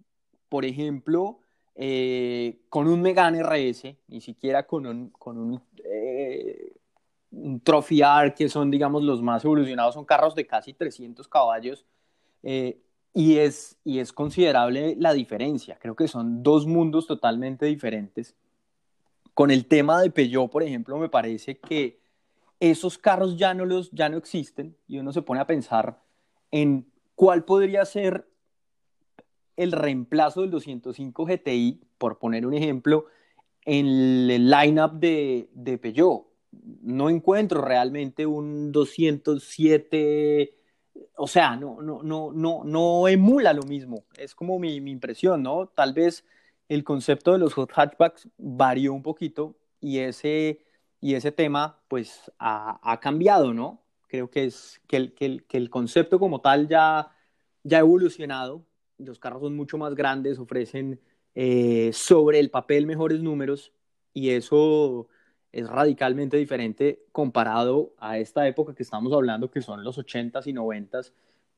por 0.49 0.65
ejemplo, 0.65 1.39
eh, 1.77 2.61
con 2.69 2.89
un 2.89 3.01
Megane 3.01 3.43
RS, 3.43 3.97
ni 4.09 4.21
siquiera 4.21 4.67
con 4.67 4.87
un, 4.87 5.11
con 5.11 5.39
un 5.39 5.63
eh, 5.85 6.73
un 7.31 7.61
Trophy 7.61 8.01
R, 8.01 8.35
que 8.35 8.49
son, 8.49 8.71
digamos, 8.71 9.03
los 9.05 9.23
más 9.23 9.45
evolucionados, 9.45 9.95
son 9.95 10.05
carros 10.05 10.35
de 10.35 10.47
casi 10.47 10.73
300 10.73 11.29
caballos 11.29 11.85
eh, 12.43 12.81
y, 13.13 13.37
es, 13.37 13.79
y 13.85 13.99
es 13.99 14.13
considerable 14.13 14.97
la 14.99 15.13
diferencia. 15.13 15.79
Creo 15.79 15.95
que 15.95 16.09
son 16.09 16.43
dos 16.43 16.67
mundos 16.67 17.07
totalmente 17.07 17.67
diferentes. 17.67 18.35
Con 19.35 19.51
el 19.51 19.67
tema 19.67 20.01
de 20.01 20.11
Peugeot, 20.11 20.51
por 20.51 20.63
ejemplo, 20.63 20.99
me 20.99 21.09
parece 21.09 21.59
que 21.59 22.01
esos 22.59 22.97
carros 22.97 23.37
ya 23.37 23.53
no, 23.53 23.67
los, 23.67 23.91
ya 23.91 24.09
no 24.09 24.17
existen 24.17 24.77
y 24.89 24.99
uno 24.99 25.13
se 25.13 25.21
pone 25.21 25.41
a 25.41 25.47
pensar 25.47 26.01
en 26.51 26.91
cuál 27.17 27.45
podría 27.45 27.85
ser 27.85 28.29
el 29.57 29.73
reemplazo 29.73 30.43
del 30.43 30.51
205 30.51 31.25
GTI, 31.25 31.81
por 31.99 32.19
poner 32.19 32.47
un 32.47 32.55
ejemplo, 32.55 33.07
en 33.65 33.87
el 34.31 34.49
lineup 34.51 34.93
de, 34.93 35.49
de 35.53 35.79
Peugeot. 35.79 36.27
No 36.83 37.11
encuentro 37.11 37.63
realmente 37.63 38.27
un 38.27 38.71
207, 38.71 40.57
o 41.17 41.27
sea, 41.27 41.57
no, 41.57 41.83
no, 41.83 42.03
no, 42.03 42.33
no, 42.33 42.63
no 42.65 43.09
emula 43.09 43.53
lo 43.53 43.63
mismo. 43.63 44.05
Es 44.17 44.35
como 44.35 44.59
mi, 44.59 44.77
impresión, 44.77 45.43
¿no? 45.43 45.69
Tal 45.69 45.95
vez 45.95 46.25
el 46.69 46.85
concepto 46.85 47.33
de 47.33 47.39
los 47.39 47.55
hot 47.55 47.73
hatchbacks 47.75 48.29
varió 48.37 48.93
un 48.93 49.03
poquito 49.03 49.57
y 49.81 49.99
ese, 49.99 50.65
y 51.01 51.15
ese 51.15 51.33
tema 51.33 51.81
pues 51.89 52.31
ha 52.39 52.99
cambiado, 53.01 53.55
¿no? 53.55 53.86
Creo 54.17 54.31
que, 54.31 54.45
es, 54.47 54.81
que, 54.87 54.97
el, 54.97 55.13
que, 55.13 55.27
el, 55.27 55.45
que 55.45 55.59
el 55.59 55.69
concepto 55.69 56.19
como 56.19 56.41
tal 56.41 56.69
ya, 56.69 57.13
ya 57.65 57.77
ha 57.77 57.81
evolucionado 57.81 58.65
los 58.97 59.19
carros 59.19 59.43
son 59.43 59.55
mucho 59.55 59.77
más 59.77 59.95
grandes, 59.95 60.39
ofrecen 60.39 60.99
eh, 61.35 61.91
sobre 61.93 62.39
el 62.39 62.49
papel 62.49 62.87
mejores 62.87 63.21
números 63.21 63.75
y 64.15 64.31
eso 64.31 65.09
es 65.53 65.69
radicalmente 65.69 66.39
diferente 66.39 67.05
comparado 67.13 67.95
a 67.99 68.19
esta 68.19 68.49
época 68.49 68.75
que 68.75 68.83
estamos 68.83 69.13
hablando, 69.13 69.51
que 69.51 69.61
son 69.61 69.85
los 69.85 69.99
80s 69.99 70.47
y 70.47 70.55
90s, 70.55 71.13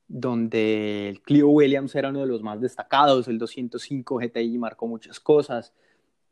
donde 0.09 1.07
el 1.07 1.21
Clio 1.21 1.47
Williams 1.47 1.95
era 1.95 2.09
uno 2.09 2.19
de 2.19 2.27
los 2.27 2.41
más 2.41 2.59
destacados, 2.59 3.29
el 3.29 3.37
205 3.37 4.17
GTI 4.17 4.57
marcó 4.57 4.85
muchas 4.85 5.19
cosas. 5.21 5.73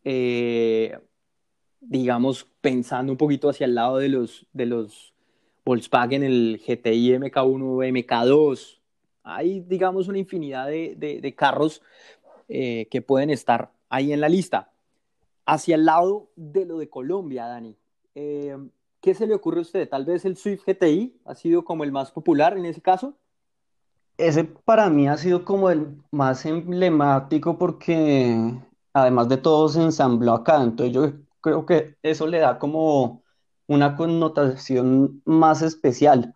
Eh, 0.04 1.00
digamos, 1.80 2.46
pensando 2.60 3.14
un 3.14 3.18
poquito 3.18 3.50
hacia 3.50 3.66
el 3.66 3.76
lado 3.76 3.98
de 3.98 4.10
los, 4.10 4.46
de 4.52 4.66
los 4.66 5.14
Volkswagen, 5.68 6.24
el 6.24 6.62
GTI 6.66 7.18
MK1, 7.20 7.92
MK2, 7.92 8.80
hay, 9.24 9.60
digamos, 9.60 10.08
una 10.08 10.18
infinidad 10.18 10.68
de, 10.68 10.96
de, 11.22 11.36
carros 11.36 11.82
eh, 12.48 12.88
que 12.90 13.02
pueden 13.02 13.30
estar 13.30 13.72
ahí 13.90 14.14
en 14.14 14.22
la 14.22 14.30
lista. 14.30 14.72
Hacia 15.46 15.76
el 15.76 15.84
lado 15.84 16.30
de 16.38 16.66
lo 16.66 16.78
de 16.78 16.90
Colombia, 16.90 17.48
Dani, 17.48 17.76
eh, 18.16 18.58
¿qué 19.02 19.14
se 19.14 19.28
le 19.28 19.34
ocurre 19.34 19.60
a 19.60 19.64
usted? 19.64 19.90
Tal 19.90 20.06
vez 20.06 20.24
el 20.24 20.38
Swift 20.38 20.64
GTI 20.66 21.20
ha 21.26 21.36
sido 21.36 21.66
como 21.66 21.84
el 21.84 21.92
más 21.92 22.12
popular 22.12 22.58
en 22.58 22.66
ese 22.66 22.82
caso. 22.82 23.18
Ese 24.18 24.46
para 24.46 24.90
mí 24.90 25.10
ha 25.10 25.18
sido 25.18 25.44
como 25.44 25.70
el 25.70 25.98
más 26.12 26.46
emblemático 26.46 27.58
porque 27.58 28.54
además 28.94 29.28
de 29.28 29.38
todo 29.38 29.68
se 29.68 29.82
ensambló 29.82 30.32
acá, 30.32 30.64
entonces 30.64 30.96
yo 30.96 31.12
creo 31.42 31.66
que 31.66 31.98
eso 32.02 32.26
le 32.26 32.40
da 32.40 32.58
como 32.58 33.22
una 33.68 33.96
connotación 33.96 35.22
más 35.26 35.62
especial. 35.62 36.36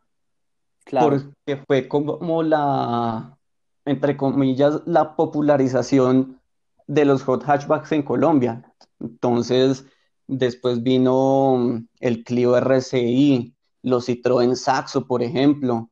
Porque 0.90 1.64
fue 1.68 1.88
como 1.88 2.44
la, 2.44 3.38
entre 3.86 4.18
comillas, 4.18 4.82
la 4.86 5.16
popularización 5.16 6.40
de 6.88 7.06
los 7.06 7.24
hot 7.24 7.44
hatchbacks 7.44 7.92
en 7.94 8.04
Colombia. 8.04 8.74
Entonces, 9.00 9.86
después 10.28 10.84
vino 10.84 11.84
el 12.00 12.24
Clio 12.24 12.58
RCI, 12.58 13.56
los 13.84 14.10
Citroën 14.10 14.56
Saxo, 14.56 15.08
por 15.08 15.24
ejemplo. 15.24 15.90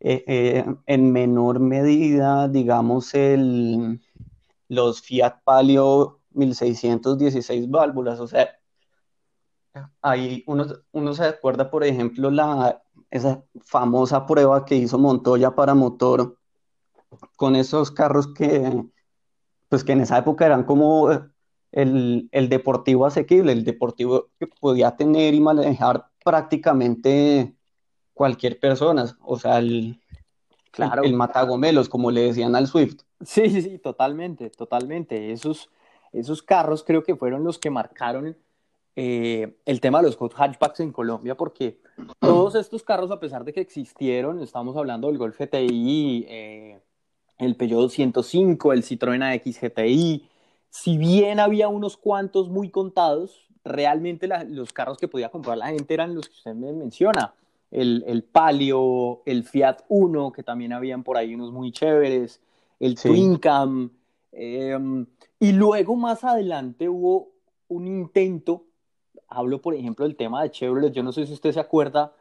Eh, 0.00 0.24
eh, 0.26 0.64
en 0.86 1.12
menor 1.12 1.60
medida, 1.60 2.48
digamos, 2.48 3.14
el, 3.14 4.00
los 4.68 5.00
Fiat 5.00 5.42
Palio 5.44 6.20
1616 6.32 7.70
válvulas. 7.70 8.20
O 8.20 8.26
sea, 8.26 8.48
ahí 10.02 10.44
uno, 10.46 10.66
uno 10.92 11.14
se 11.14 11.24
acuerda, 11.24 11.70
por 11.70 11.84
ejemplo, 11.84 12.30
la, 12.30 12.82
esa 13.10 13.42
famosa 13.62 14.26
prueba 14.26 14.64
que 14.64 14.76
hizo 14.76 14.98
Montoya 14.98 15.54
para 15.54 15.74
motor 15.74 16.38
con 17.36 17.56
esos 17.56 17.90
carros 17.90 18.26
que, 18.34 18.84
pues 19.68 19.84
que 19.84 19.92
en 19.92 20.00
esa 20.00 20.18
época 20.18 20.46
eran 20.46 20.64
como 20.64 21.10
el, 21.72 22.28
deportivo 22.48 23.06
asequible, 23.06 23.52
el 23.52 23.64
deportivo 23.64 24.30
que 24.38 24.46
podía 24.46 24.96
tener 24.96 25.34
y 25.34 25.40
manejar 25.40 26.06
prácticamente 26.24 27.54
cualquier 28.12 28.60
persona, 28.60 29.16
o 29.24 29.38
sea, 29.38 29.58
el, 29.58 30.00
claro. 30.70 31.02
el, 31.02 31.14
matagomelos, 31.14 31.88
como 31.88 32.10
le 32.10 32.22
decían 32.22 32.54
al 32.54 32.68
Swift. 32.68 33.02
Sí, 33.24 33.50
sí, 33.50 33.62
sí, 33.62 33.78
totalmente, 33.78 34.50
totalmente. 34.50 35.32
Esos, 35.32 35.70
esos 36.12 36.42
carros 36.42 36.84
creo 36.84 37.02
que 37.02 37.16
fueron 37.16 37.42
los 37.42 37.58
que 37.58 37.70
marcaron 37.70 38.36
eh, 38.96 39.56
el 39.64 39.80
tema 39.80 39.98
de 40.00 40.06
los 40.06 40.16
hot 40.16 40.34
hatchbacks 40.34 40.80
en 40.80 40.92
Colombia, 40.92 41.36
porque 41.36 41.80
todos 42.20 42.54
estos 42.54 42.82
carros, 42.82 43.10
a 43.10 43.20
pesar 43.20 43.44
de 43.44 43.52
que 43.52 43.60
existieron, 43.60 44.40
estamos 44.40 44.76
hablando 44.76 45.08
del 45.08 45.18
Golf 45.18 45.38
GTI, 45.38 46.26
eh, 46.28 46.80
el 47.38 47.56
Peugeot 47.56 47.82
205, 47.82 48.72
el 48.72 48.82
Citroën 48.84 49.22
AX 49.22 49.60
GTI, 49.60 50.28
si 50.70 50.98
bien 50.98 51.40
había 51.40 51.68
unos 51.68 51.96
cuantos 51.96 52.48
muy 52.48 52.68
contados, 52.68 53.48
realmente 53.64 54.28
los 54.48 54.72
carros 54.72 54.98
que 54.98 55.08
podía 55.08 55.30
comprar 55.30 55.56
la 55.56 55.68
gente 55.68 55.94
eran 55.94 56.14
los 56.14 56.28
que 56.28 56.34
usted 56.34 56.54
me 56.54 56.72
menciona. 56.72 57.34
El, 57.70 58.04
el 58.06 58.22
Palio, 58.22 59.22
el 59.26 59.44
Fiat 59.44 59.78
Uno, 59.88 60.30
que 60.30 60.42
también 60.42 60.72
habían 60.72 61.02
por 61.02 61.16
ahí 61.16 61.34
unos 61.34 61.50
muy 61.50 61.72
chéveres, 61.72 62.40
el 62.78 62.94
Twin 62.94 63.38
Cam. 63.38 63.90
Em, 64.30 65.06
y 65.40 65.52
luego 65.52 65.96
más 65.96 66.24
adelante 66.24 66.88
hubo 66.88 67.30
un 67.68 67.86
intento 67.86 68.64
hablo, 69.28 69.60
por 69.60 69.74
ejemplo, 69.74 70.06
del 70.06 70.16
tema 70.16 70.42
de 70.42 70.50
Chevrolet. 70.50 70.92
Yo 70.92 71.02
no 71.02 71.12
sé 71.12 71.26
si 71.26 71.32
usted 71.32 71.52
se 71.52 71.60
acuerda 71.60 72.12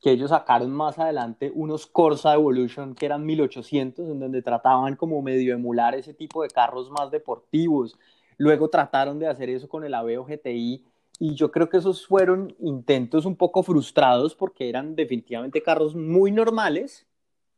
que 0.00 0.10
ellos 0.10 0.30
sacaron 0.30 0.70
más 0.70 0.98
adelante 0.98 1.52
unos 1.54 1.86
Corsa 1.86 2.34
Evolution 2.34 2.94
que 2.94 3.06
eran 3.06 3.26
1800, 3.26 4.08
en 4.08 4.18
donde 4.18 4.42
trataban 4.42 4.96
como 4.96 5.20
medio 5.20 5.54
emular 5.54 5.94
ese 5.94 6.14
tipo 6.14 6.42
de 6.42 6.48
carros 6.48 6.90
más 6.90 7.10
deportivos. 7.10 7.98
Luego 8.38 8.70
trataron 8.70 9.18
de 9.18 9.26
hacer 9.26 9.50
eso 9.50 9.68
con 9.68 9.84
el 9.84 9.92
Aveo 9.92 10.24
GTI 10.24 10.84
y 11.18 11.34
yo 11.34 11.50
creo 11.50 11.68
que 11.68 11.76
esos 11.76 12.06
fueron 12.06 12.56
intentos 12.60 13.26
un 13.26 13.36
poco 13.36 13.62
frustrados 13.62 14.34
porque 14.34 14.70
eran 14.70 14.96
definitivamente 14.96 15.62
carros 15.62 15.94
muy 15.94 16.32
normales 16.32 17.06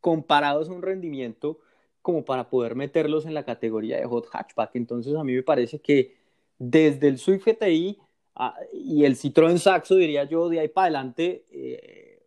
comparados 0.01 0.69
a 0.69 0.73
un 0.73 0.83
rendimiento 0.83 1.61
como 2.03 2.25
para 2.25 2.51
poder 2.51 2.75
meterlos 2.75 3.25
en 3.25 3.35
la 3.35 3.45
categoría 3.45 3.99
de 3.99 4.05
hot 4.05 4.27
hatchback. 4.33 4.75
Entonces 4.75 5.15
a 5.15 5.23
mí 5.23 5.33
me 5.33 5.45
parece 5.45 5.81
que 5.81 6.17
desde 6.59 7.07
el 7.07 7.19
Swift 7.19 7.47
GTI 7.47 8.01
Ah, 8.35 8.57
y 8.73 9.05
el 9.05 9.17
Citroën 9.17 9.59
Saxo, 9.59 9.95
diría 9.97 10.25
yo, 10.25 10.49
de 10.49 10.61
ahí 10.61 10.69
para 10.69 10.87
adelante, 10.87 11.45
eh, 11.51 12.23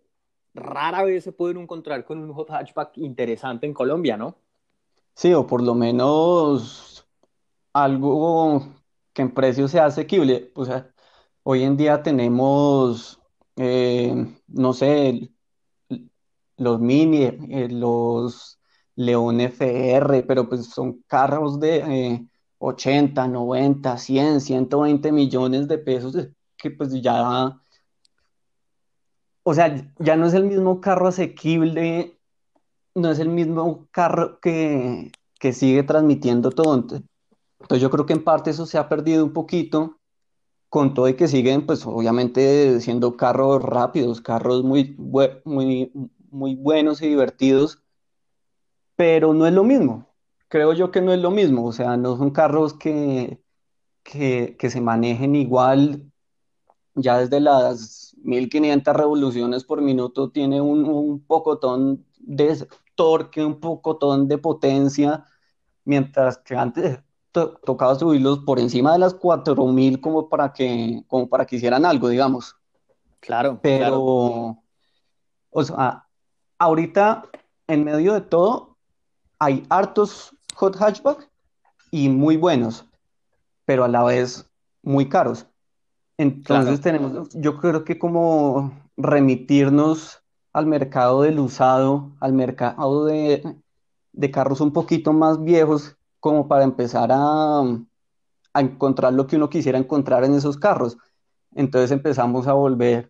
rara 0.54 1.04
vez 1.04 1.24
se 1.24 1.32
pueden 1.32 1.58
encontrar 1.58 2.06
con 2.06 2.20
un 2.20 2.34
hot 2.34 2.50
hatchback 2.50 2.98
interesante 2.98 3.66
en 3.66 3.74
Colombia, 3.74 4.16
¿no? 4.16 4.36
Sí, 5.16 5.34
o 5.34 5.48
por 5.48 5.62
lo 5.64 5.74
menos 5.74 7.08
algo 7.74 8.64
que 9.14 9.24
en 9.24 9.34
precio 9.34 9.68
sea 9.68 9.86
asequible. 9.86 10.52
O 10.56 10.66
sea, 10.66 10.94
hoy 11.44 11.64
en 11.64 11.78
día 11.78 12.04
tenemos, 12.04 13.20
eh, 13.56 14.14
no 14.48 14.74
sé, 14.74 15.32
los 16.58 16.80
Mini, 16.80 17.24
eh, 17.24 17.68
los 17.70 18.60
León 18.96 19.42
FR, 19.42 20.24
pero 20.24 20.48
pues 20.48 20.68
son 20.68 21.04
carros 21.08 21.60
de 21.60 22.28
80, 22.60 23.28
90, 23.28 23.98
100, 23.98 24.42
120 24.42 25.12
millones 25.12 25.68
de 25.68 25.78
pesos, 25.78 26.16
que 26.58 26.72
pues 26.72 27.02
ya, 27.02 27.62
o 29.44 29.54
sea, 29.54 29.94
ya 30.00 30.16
no 30.16 30.28
es 30.28 30.34
el 30.34 30.46
mismo 30.46 30.82
carro 30.82 31.08
asequible, 31.08 32.18
no 32.96 33.12
es 33.12 33.20
el 33.20 33.30
mismo 33.30 33.88
carro 33.92 34.40
que, 34.40 35.12
que 35.40 35.54
sigue 35.54 35.84
transmitiendo 35.84 36.52
todo. 36.52 36.76
Entonces, 36.76 37.82
yo 37.82 37.90
creo 37.90 38.06
que 38.06 38.14
en 38.14 38.24
parte 38.24 38.52
eso 38.52 38.66
se 38.66 38.78
ha 38.78 38.90
perdido 38.90 39.24
un 39.24 39.34
poquito, 39.34 40.00
con 40.70 40.94
todo 40.94 41.08
y 41.08 41.16
que 41.16 41.28
siguen, 41.28 41.66
pues 41.66 41.86
obviamente 41.86 42.82
siendo 42.82 43.16
carros 43.16 43.64
rápidos, 43.64 44.20
carros 44.22 44.64
muy, 44.64 44.96
muy, 44.98 45.92
muy 46.32 46.56
buenos 46.56 47.02
y 47.02 47.08
divertidos, 47.08 47.82
pero 48.96 49.34
no 49.34 49.48
es 49.48 49.54
lo 49.54 49.64
mismo 49.64 50.15
creo 50.48 50.74
yo 50.74 50.92
que 50.92 51.02
no 51.02 51.14
es 51.14 51.20
lo 51.20 51.32
mismo, 51.32 51.66
o 51.66 51.72
sea, 51.72 51.98
no 51.98 52.18
son 52.18 52.32
carros 52.32 52.74
que, 52.74 53.42
que, 54.04 54.70
se 54.70 54.82
manejen 54.82 55.36
igual, 55.36 56.12
ya 56.94 57.20
desde 57.20 57.40
las 57.40 58.16
1500 58.24 58.96
revoluciones 58.96 59.64
por 59.64 59.82
minuto 59.82 60.32
tiene 60.32 60.62
un, 60.62 60.86
un 60.86 61.26
pocotón 61.26 62.06
de 62.20 62.68
torque, 62.96 63.44
un 63.44 63.60
pocotón 63.60 64.28
de 64.28 64.38
potencia, 64.38 65.26
mientras 65.84 66.38
que 66.38 66.56
antes 66.56 67.00
tocaba 67.32 67.96
subirlos 67.96 68.40
por 68.40 68.60
encima 68.60 68.94
de 68.94 69.00
las 69.00 69.14
4000 69.14 70.00
como 70.00 70.30
para 70.30 70.54
que, 70.54 71.04
como 71.08 71.28
para 71.28 71.46
que 71.46 71.58
hicieran 71.58 71.86
algo, 71.86 72.08
digamos. 72.08 72.56
Claro. 73.20 73.60
Pero, 73.62 74.64
o 75.50 75.64
sea, 75.64 76.08
ahorita 76.58 77.24
en 77.68 77.84
medio 77.84 78.14
de 78.14 78.22
todo 78.22 78.78
hay 79.40 79.66
hartos 79.70 80.35
hot 80.56 80.76
hatchback 80.78 81.30
y 81.92 82.10
muy 82.10 82.38
buenos, 82.38 82.86
pero 83.66 83.84
a 83.84 83.88
la 83.88 84.04
vez 84.04 84.50
muy 84.82 85.08
caros. 85.08 85.48
Entonces 86.18 86.82
tenemos, 86.82 87.30
yo 87.34 87.58
creo 87.58 87.84
que 87.84 88.00
como 88.00 88.72
remitirnos 88.96 90.24
al 90.54 90.66
mercado 90.66 91.22
del 91.24 91.40
usado, 91.40 92.12
al 92.22 92.34
mercado 92.34 93.06
de, 93.06 93.58
de 94.14 94.32
carros 94.32 94.62
un 94.62 94.72
poquito 94.72 95.12
más 95.12 95.44
viejos, 95.44 95.98
como 96.22 96.48
para 96.48 96.64
empezar 96.64 97.10
a, 97.12 97.60
a 97.60 98.62
encontrar 98.62 99.14
lo 99.14 99.28
que 99.28 99.36
uno 99.36 99.50
quisiera 99.50 99.78
encontrar 99.78 100.24
en 100.24 100.34
esos 100.34 100.58
carros. 100.58 100.98
Entonces 101.54 101.92
empezamos 101.92 102.48
a 102.48 102.54
volver 102.54 103.10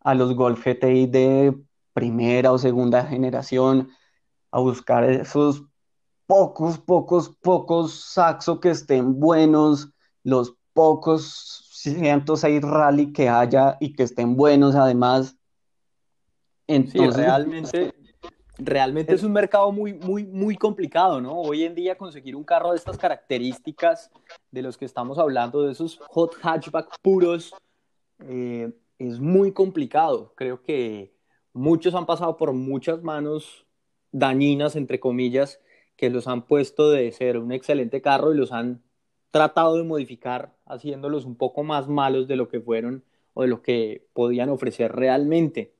a 0.00 0.14
los 0.14 0.34
Golf 0.34 0.64
GTI 0.64 1.06
de 1.06 1.58
primera 1.92 2.52
o 2.52 2.58
segunda 2.58 3.04
generación, 3.04 3.88
a 4.50 4.60
buscar 4.60 5.04
esos 5.04 5.64
pocos, 6.26 6.78
pocos, 6.78 7.28
pocos 7.40 7.94
Saxo 7.94 8.60
que 8.60 8.70
estén 8.70 9.18
buenos, 9.18 9.90
los 10.22 10.54
pocos 10.72 11.68
106 11.70 12.62
rally 12.62 13.12
que 13.12 13.28
haya 13.28 13.76
y 13.80 13.92
que 13.92 14.04
estén 14.04 14.36
buenos 14.36 14.74
además. 14.74 15.36
Entonces, 16.66 17.16
realmente, 17.16 17.94
realmente 18.56 19.14
es 19.14 19.22
un 19.22 19.32
mercado 19.32 19.70
muy, 19.70 19.92
muy, 19.92 20.24
muy 20.24 20.56
complicado, 20.56 21.20
¿no? 21.20 21.38
Hoy 21.38 21.64
en 21.64 21.74
día 21.74 21.96
conseguir 21.96 22.36
un 22.36 22.44
carro 22.44 22.70
de 22.70 22.78
estas 22.78 22.96
características 22.96 24.10
de 24.50 24.62
los 24.62 24.78
que 24.78 24.86
estamos 24.86 25.18
hablando, 25.18 25.62
de 25.62 25.72
esos 25.72 25.98
hot 26.08 26.34
hatchback 26.40 26.98
puros, 27.02 27.54
eh, 28.20 28.72
es 28.98 29.20
muy 29.20 29.52
complicado. 29.52 30.32
Creo 30.36 30.62
que 30.62 31.14
muchos 31.52 31.94
han 31.94 32.06
pasado 32.06 32.36
por 32.38 32.52
muchas 32.52 33.02
manos 33.02 33.66
dañinas, 34.10 34.76
entre 34.76 35.00
comillas, 35.00 35.60
que 35.96 36.10
los 36.10 36.26
han 36.28 36.46
puesto 36.46 36.90
de 36.90 37.10
ser 37.12 37.38
un 37.38 37.52
excelente 37.52 38.00
carro 38.00 38.32
y 38.32 38.36
los 38.36 38.52
han 38.52 38.82
tratado 39.30 39.76
de 39.76 39.84
modificar, 39.84 40.54
haciéndolos 40.66 41.24
un 41.24 41.36
poco 41.36 41.64
más 41.64 41.88
malos 41.88 42.28
de 42.28 42.36
lo 42.36 42.48
que 42.48 42.60
fueron 42.60 43.04
o 43.34 43.42
de 43.42 43.48
lo 43.48 43.62
que 43.62 44.06
podían 44.12 44.48
ofrecer 44.48 44.92
realmente. 44.92 45.72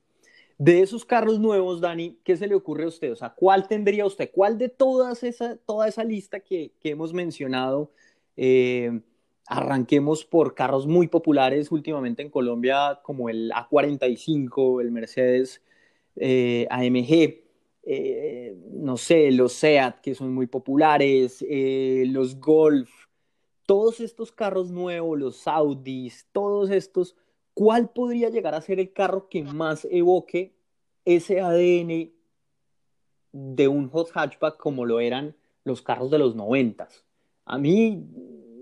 De 0.59 0.81
esos 0.83 1.05
carros 1.05 1.41
nuevos, 1.41 1.81
Dani, 1.81 2.19
¿qué 2.25 2.37
se 2.37 2.47
le 2.47 2.55
ocurre 2.55 2.85
a 2.85 2.89
usted? 2.89 3.13
O 3.13 3.17
sea, 3.17 3.31
¿cuál 3.31 3.67
tendría 3.69 4.07
usted? 4.07 4.31
¿Cuál 4.33 4.59
de 4.59 4.69
todas 4.69 5.25
esa, 5.25 5.57
toda 5.57 5.89
esa 5.89 6.05
lista 6.05 6.41
que, 6.41 6.73
que 6.81 6.91
hemos 6.91 7.13
mencionado? 7.13 7.91
Eh, 8.37 9.01
arranquemos 9.47 10.25
por 10.25 10.55
carros 10.55 10.87
muy 10.87 11.09
populares 11.09 11.71
últimamente 11.71 12.23
en 12.23 12.31
Colombia, 12.31 13.01
como 13.03 13.29
el 13.29 13.51
A45, 13.53 14.81
el 14.81 14.91
Mercedes 14.91 15.63
eh, 16.17 16.67
AMG. 16.71 17.44
Eh, 17.87 18.57
no 18.71 18.97
sé, 18.97 19.31
los 19.31 19.53
SEAT, 19.53 20.01
que 20.01 20.15
son 20.15 20.33
muy 20.33 20.47
populares, 20.47 21.45
eh, 21.49 22.05
los 22.09 22.41
Golf, 22.41 22.91
todos 23.67 24.01
estos 24.01 24.33
carros 24.33 24.71
nuevos, 24.71 25.19
los 25.19 25.47
Audis, 25.47 26.27
todos 26.33 26.71
estos, 26.71 27.15
¿cuál 27.53 27.91
podría 27.91 28.31
llegar 28.31 28.55
a 28.55 28.63
ser 28.63 28.81
el 28.81 28.93
carro 28.93 29.29
que 29.29 29.43
más 29.43 29.87
evoque 29.91 30.55
ese 31.05 31.41
ADN 31.41 32.13
de 33.33 33.69
un 33.69 33.89
hot 33.91 34.11
hatchback 34.13 34.57
como 34.57 34.87
lo 34.87 35.01
eran 35.01 35.37
los 35.65 35.83
carros 35.83 36.11
de 36.11 36.19
los 36.19 36.35
noventas? 36.35 37.05
A 37.45 37.59
mí, 37.59 38.03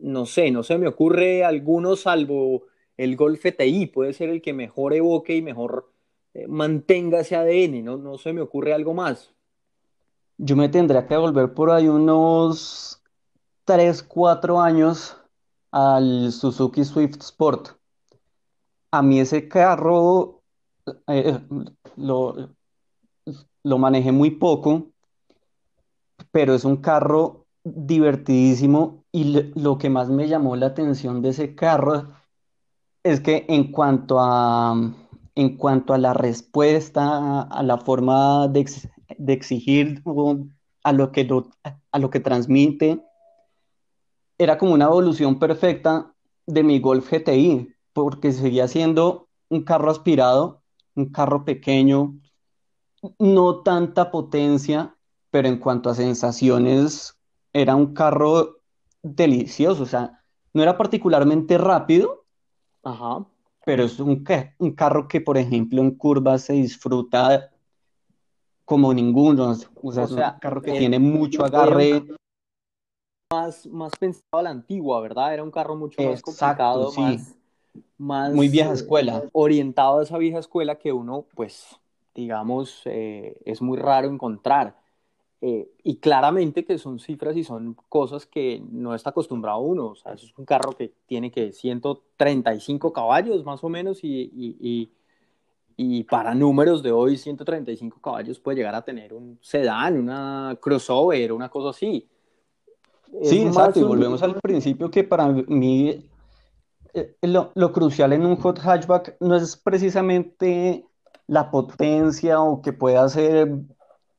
no 0.03 0.27
sé, 0.27 0.51
no 0.51 0.65
se 0.65 0.79
me 0.79 0.89
ocurre 0.89 1.45
alguno 1.45 1.95
salvo 1.95 2.65
el 2.97 3.15
Golf 3.15 3.45
GTI, 3.45 3.87
puede 3.87 4.13
ser 4.13 4.29
el 4.31 4.43
que 4.43 4.53
mejor 4.53 4.95
evoque 4.95 5.37
y 5.37 5.43
mejor 5.43 5.92
eh, 6.35 6.47
mantenga 6.49 7.21
ese 7.21 7.37
ADN, 7.37 7.83
¿no? 7.83 7.97
No 7.97 8.19
se 8.19 8.33
me 8.33 8.41
ocurre 8.41 8.73
algo 8.73 8.95
más. 8.95 9.35
Yo 10.39 10.57
me 10.57 10.69
tendría 10.69 11.07
que 11.07 11.17
volver 11.17 11.53
por 11.53 11.71
ahí 11.71 11.89
unos 11.89 13.03
3, 13.65 14.03
4 14.03 14.61
años 14.61 15.17
al 15.71 16.33
Suzuki 16.33 16.85
Swift 16.85 17.21
Sport. 17.21 17.69
A 18.91 19.03
mí 19.03 19.21
ese 19.21 19.49
carro 19.49 20.43
eh, 21.07 21.39
lo, 21.97 22.55
lo 23.63 23.79
manejé 23.79 24.13
muy 24.13 24.31
poco, 24.31 24.89
pero 26.31 26.55
es 26.55 26.65
un 26.65 26.77
carro 26.77 27.47
divertidísimo 27.65 29.05
y 29.13 29.53
lo 29.55 29.79
que 29.79 29.91
más 29.91 30.09
me 30.09 30.29
llamó 30.29 30.57
la 30.57 30.67
atención 30.67 31.23
de 31.23 31.29
ese 31.31 31.55
carro 31.55 32.09
es 33.05 33.21
que 33.21 33.45
en 33.49 33.71
cuanto 33.71 34.19
a 34.19 34.75
en 35.35 35.57
cuanto 35.57 35.95
a 35.95 35.99
la 35.99 36.15
respuesta, 36.15 37.43
a 37.43 37.63
la 37.63 37.79
forma 37.79 38.49
de, 38.49 38.67
exigir 39.29 40.03
a 40.83 40.93
lo, 40.93 41.13
que 41.13 41.29
a 41.91 41.99
lo 41.99 42.11
que 42.11 42.21
transmite, 42.21 43.03
era 44.39 44.59
como 44.59 44.75
una 44.75 44.87
evolución 44.87 45.39
perfecta 45.39 46.15
de 46.47 46.63
mi 46.63 46.81
Golf 46.81 47.11
GTI, 47.11 47.75
porque 47.93 48.33
seguía 48.33 48.69
siendo 48.69 49.29
un 49.49 49.63
carro 49.65 49.91
aspirado, 49.91 50.63
un 50.95 51.11
carro 51.11 51.45
pequeño, 51.45 52.19
no 53.19 53.63
tanta 53.63 54.11
potencia, 54.11 54.97
pero 55.31 55.49
en 55.49 55.59
cuanto 55.59 55.91
a 55.91 55.95
sensaciones, 55.95 57.19
era 57.53 57.75
un 57.75 57.95
carro 57.95 58.61
delicioso, 59.03 59.83
o 59.83 59.87
sea, 59.87 60.23
no 60.53 60.63
era 60.63 60.77
particularmente 60.77 61.59
rápido, 61.59 62.21
Ajá 62.85 63.27
pero 63.65 63.85
es 63.85 63.99
un, 64.01 64.25
un 64.59 64.73
carro 64.73 65.09
que, 65.09 65.21
por 65.21 65.39
ejemplo, 65.39 65.81
en 65.81 65.93
curvas 65.93 66.43
se 66.43 66.55
disfruta 66.55 67.51
como 68.65 68.93
ninguno. 68.93 69.57
O 69.83 69.93
sea, 69.93 70.05
es 70.05 70.13
un 70.13 70.23
carro 70.41 70.63
que 70.63 70.73
tiene 70.73 70.99
mucho 70.99 71.45
agarre. 71.45 72.03
Más, 73.33 73.67
más 73.67 73.93
pensado 73.99 74.25
a 74.33 74.43
la 74.43 74.51
antigua, 74.51 75.01
¿verdad? 75.01 75.33
Era 75.33 75.43
un 75.43 75.51
carro 75.51 75.75
mucho 75.75 76.03
más 76.03 76.21
complicado, 76.21 76.91
sí. 76.91 77.19
más, 77.97 78.35
Muy 78.35 78.49
vieja 78.49 78.73
escuela. 78.73 79.23
Orientado 79.33 80.01
a 80.01 80.03
esa 80.03 80.19
vieja 80.19 80.39
escuela 80.39 80.75
que 80.75 80.93
uno, 80.93 81.25
pues, 81.35 81.67
digamos, 82.15 82.83
eh, 82.85 83.39
es 83.47 83.63
muy 83.63 83.79
raro 83.79 84.09
encontrar. 84.09 84.82
Eh, 85.45 85.69
y 85.83 85.97
claramente 85.97 86.65
que 86.65 86.79
son 86.79 87.01
cifras 87.01 87.37
y 87.37 87.43
son 87.43 87.77
cosas 87.89 88.27
que 88.27 88.63
no 88.71 88.95
está 88.95 89.11
acostumbrado 89.11 89.59
uno. 89.59 89.87
O 89.87 89.95
sea, 89.97 90.13
eso 90.13 90.25
es 90.25 90.39
un 90.39 90.45
carro 90.45 90.71
que 90.71 90.93
tiene 91.07 91.33
que 91.33 91.51
135 91.51 92.93
caballos 92.93 93.45
más 93.45 93.65
o 93.65 93.69
menos 93.69 94.05
y, 94.05 94.31
y, 94.33 94.89
y, 95.77 96.05
para 96.05 96.33
números 96.37 96.81
de 96.81 96.93
hoy 96.93 97.17
135 97.17 98.01
caballos 98.01 98.39
puede 98.39 98.59
llegar 98.59 98.77
a 98.77 98.85
tener 98.85 99.13
un 99.13 99.37
sedán, 99.43 99.99
una 99.99 100.57
crossover, 100.61 101.33
una 101.33 101.49
cosa 101.49 101.71
así. 101.71 102.09
sí, 103.25 103.43
exacto. 103.43 103.81
Y 103.81 103.83
volvemos 103.83 104.23
al 104.23 104.37
principio 104.41 104.93
que 104.93 105.03
para 105.03 105.27
mí 105.27 106.09
eh, 106.95 107.17
lo, 107.23 107.51
lo 107.57 107.73
crucial 107.73 108.13
en 108.13 108.25
un 108.25 108.37
hot 108.37 108.61
hatchback 108.61 109.17
no 109.19 109.35
es 109.35 109.57
precisamente 109.57 110.87
la 111.27 111.51
potencia 111.51 112.41
o 112.41 112.63
que 112.63 112.73
pueda 112.73 113.09
ser 113.09 113.51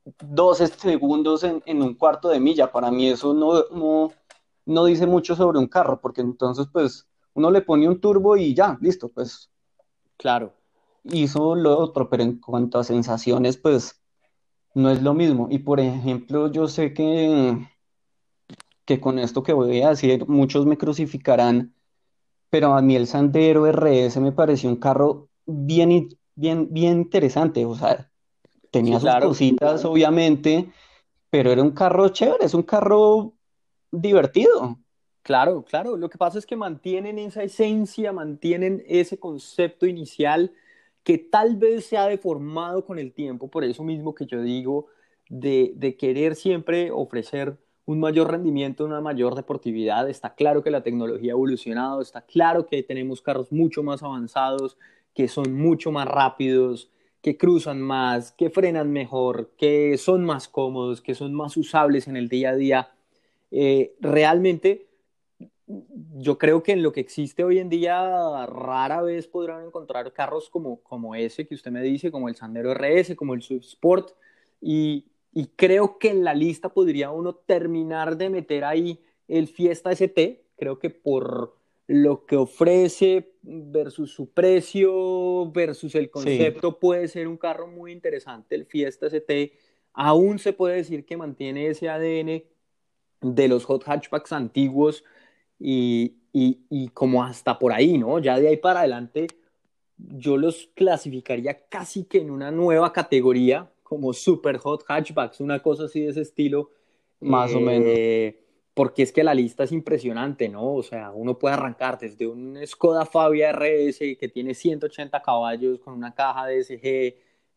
12 0.05 0.67
segundos 0.67 1.43
en, 1.43 1.81
un 1.81 1.93
cuarto 1.95 2.29
de 2.29 2.39
milla. 2.39 2.71
Para 2.71 2.91
mí 2.91 3.07
eso 3.09 3.33
no, 3.33 4.09
no, 4.65 4.85
dice 4.85 5.07
mucho 5.07 5.35
sobre 5.35 5.59
un 5.59 5.67
carro, 5.67 5.99
porque 6.01 6.21
entonces 6.21 6.67
pues 6.71 7.07
uno 7.33 7.51
le 7.51 7.61
pone 7.61 7.87
un 7.87 7.99
turbo 7.99 8.37
y 8.37 8.53
ya, 8.53 8.77
listo, 8.81 9.09
pues. 9.09 9.49
Claro. 10.17 10.53
Hizo 11.05 11.55
lo 11.55 11.77
otro, 11.77 12.09
pero 12.09 12.23
en 12.23 12.39
cuanto 12.39 12.79
a 12.79 12.83
sensaciones, 12.83 13.57
pues 13.57 14.01
no 14.73 14.89
es 14.89 15.01
lo 15.01 15.13
mismo. 15.13 15.47
Y 15.49 15.59
por 15.59 15.79
ejemplo, 15.79 16.51
yo 16.51 16.67
sé 16.67 16.93
que, 16.93 17.67
que 18.85 19.01
con 19.01 19.19
esto 19.19 19.43
que 19.43 19.53
voy 19.53 19.81
a 19.81 19.89
decir, 19.89 20.27
muchos 20.27 20.65
me 20.65 20.77
crucificarán, 20.77 21.75
pero 22.49 22.73
a 22.73 22.81
mí 22.81 22.95
el 22.95 23.07
Sandero 23.07 23.67
RS 23.67 24.19
me 24.19 24.31
pareció 24.31 24.69
un 24.69 24.77
carro 24.77 25.29
bien, 25.45 26.09
bien, 26.35 26.67
bien 26.71 27.01
interesante. 27.01 27.65
O 27.65 27.75
sea, 27.75 28.11
Tenía 28.73 28.99
sus 28.99 29.09
cositas, 29.21 29.85
obviamente, 29.85 30.67
pero 31.29 31.51
era 31.51 31.61
un 31.61 31.69
carro 31.69 32.09
chévere, 32.09 32.43
es 32.43 32.55
un 32.55 32.63
carro 32.63 33.33
divertido. 33.91 34.79
Claro, 35.21 35.63
claro. 35.63 35.95
Lo 35.95 36.09
que 36.09 36.17
pasa 36.17 36.39
es 36.39 36.45
que 36.47 36.55
mantienen 36.55 37.19
esa 37.19 37.43
esencia, 37.43 38.11
mantienen 38.11 38.83
ese 38.87 39.19
concepto 39.19 39.85
inicial 39.85 40.51
que 41.03 41.19
tal 41.19 41.55
vez 41.55 41.85
se 41.85 41.97
ha 41.97 42.07
deformado 42.07 42.83
con 42.83 42.97
el 42.97 43.13
tiempo, 43.13 43.47
por 43.47 43.63
eso 43.63 43.83
mismo 43.83 44.15
que 44.15 44.25
yo 44.25 44.41
digo, 44.41 44.87
de, 45.29 45.73
de 45.75 45.95
querer 45.95 46.35
siempre 46.35 46.89
ofrecer 46.89 47.59
un 47.85 47.99
mayor 47.99 48.31
rendimiento, 48.31 48.85
una 48.85 49.01
mayor 49.01 49.35
deportividad. 49.35 50.09
Está 50.09 50.33
claro 50.33 50.63
que 50.63 50.71
la 50.71 50.81
tecnología 50.81 51.33
ha 51.33 51.35
evolucionado, 51.35 52.01
está 52.01 52.23
claro 52.25 52.65
que 52.65 52.81
tenemos 52.81 53.21
carros 53.21 53.51
mucho 53.51 53.83
más 53.83 54.01
avanzados, 54.01 54.79
que 55.13 55.27
son 55.27 55.53
mucho 55.53 55.91
más 55.91 56.07
rápidos, 56.07 56.89
que 57.23 57.37
cruzan 57.37 57.81
más, 57.81 58.33
que 58.33 58.49
frenan 58.49 58.91
mejor, 58.91 59.53
que 59.57 59.97
son 59.97 60.25
más 60.25 60.49
cómodos, 60.49 61.01
que 61.01 61.15
son 61.15 61.33
más 61.33 61.55
usables 61.55 62.09
en 62.09 62.17
el 62.17 62.27
día 62.27 62.49
a 62.49 62.55
día. 62.55 62.91
Eh, 63.49 63.95
realmente, 64.01 64.89
yo 66.17 66.37
creo 66.37 66.61
que 66.63 66.73
en 66.73 66.83
lo 66.83 66.91
que 66.91 66.99
existe 66.99 67.45
hoy 67.45 67.59
en 67.59 67.69
día, 67.69 68.45
rara 68.45 69.01
vez 69.01 69.25
podrán 69.27 69.65
encontrar 69.65 70.11
carros 70.11 70.49
como, 70.49 71.15
ese 71.15 71.47
que 71.47 71.55
usted 71.55 71.71
me 71.71 71.81
dice, 71.81 72.11
como 72.11 72.27
el 72.27 72.35
Sandero 72.35 72.73
RS, 72.73 73.15
como 73.15 73.35
el 73.35 73.41
Swift 73.41 73.67
Sport, 73.67 74.11
y, 74.59 75.05
y 75.31 75.47
creo 75.55 75.97
que 75.99 76.09
en 76.09 76.25
la 76.25 76.33
lista 76.33 76.67
podría 76.73 77.11
uno 77.11 77.35
terminar 77.35 78.17
de 78.17 78.29
meter 78.29 78.65
ahí 78.65 78.99
el 79.29 79.47
Fiesta 79.47 79.93
ST, 79.93 80.43
creo 80.57 80.77
que 80.77 80.89
por 80.89 81.55
lo 81.87 82.25
que 82.25 82.35
ofrece 82.35 83.33
versus 83.41 84.11
su 84.11 84.29
precio, 84.31 85.51
versus 85.51 85.95
el 85.95 86.09
concepto, 86.09 86.79
puede 86.79 87.07
ser 87.07 87.27
un 87.27 87.37
carro 87.37 87.67
muy 87.67 87.91
interesante. 87.91 88.55
El 88.55 88.65
Fiesta 88.65 89.07
ST 89.07 89.53
aún 89.93 90.39
se 90.39 90.53
puede 90.53 90.77
decir 90.77 91.05
que 91.05 91.17
mantiene 91.17 91.67
ese 91.67 91.89
ADN 91.89 92.43
de 93.21 93.47
los 93.47 93.65
hot 93.65 93.83
hatchbacks 93.83 94.31
antiguos 94.31 95.03
y, 95.59 96.15
y, 96.31 96.89
como 96.89 97.23
hasta 97.23 97.59
por 97.59 97.71
ahí, 97.71 97.97
¿no? 97.97 98.19
Ya 98.19 98.39
de 98.39 98.49
ahí 98.49 98.57
para 98.57 98.79
adelante 98.79 99.27
yo 99.97 100.37
los 100.37 100.69
clasificaría 100.73 101.67
casi 101.69 102.05
que 102.05 102.19
en 102.19 102.31
una 102.31 102.51
nueva 102.51 102.91
categoría, 102.91 103.71
como 103.83 104.11
super 104.13 104.57
hot 104.57 104.83
hatchbacks, 104.87 105.39
una 105.39 105.61
cosa 105.61 105.85
así 105.85 106.01
de 106.01 106.09
ese 106.09 106.21
estilo. 106.21 106.71
Más 107.19 107.53
o 107.53 107.59
menos. 107.59 108.42
Porque 108.73 109.03
es 109.03 109.11
que 109.11 109.23
la 109.23 109.35
lista 109.35 109.63
es 109.65 109.71
impresionante, 109.71 110.49
¿no? 110.49 110.73
O 110.73 110.83
sea, 110.83 111.11
uno 111.11 111.37
puede 111.37 111.53
arrancar 111.55 111.99
desde 111.99 112.27
un 112.27 112.57
Skoda 112.65 113.05
Fabia 113.05 113.51
RS 113.51 113.99
que 114.17 114.31
tiene 114.33 114.55
180 114.55 115.21
caballos 115.21 115.79
con 115.79 115.93
una 115.93 116.15
caja 116.15 116.47
de 116.47 116.63
SG 116.63 117.15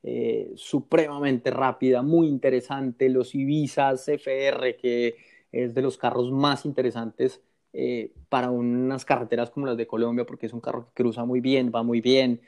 eh, 0.09 0.53
supremamente 0.55 1.51
rápida, 1.51 2.01
muy 2.03 2.29
interesante, 2.29 3.09
los 3.09 3.35
Ibiza 3.35 3.93
FR, 3.93 4.77
que 4.77 5.17
es 5.51 5.75
de 5.75 5.83
los 5.83 5.99
carros 5.99 6.31
más 6.31 6.65
interesantes 6.65 7.41
eh, 7.73 8.13
para 8.29 8.51
unas 8.51 9.05
carreteras 9.05 9.51
como 9.51 9.67
las 9.67 9.77
de 9.77 9.87
Colombia, 9.87 10.25
porque 10.25 10.47
es 10.47 10.53
un 10.53 10.61
carro 10.61 10.87
que 10.87 11.03
cruza 11.03 11.25
muy 11.25 11.41
bien, 11.41 11.73
va 11.75 11.83
muy 11.83 12.01
bien. 12.01 12.41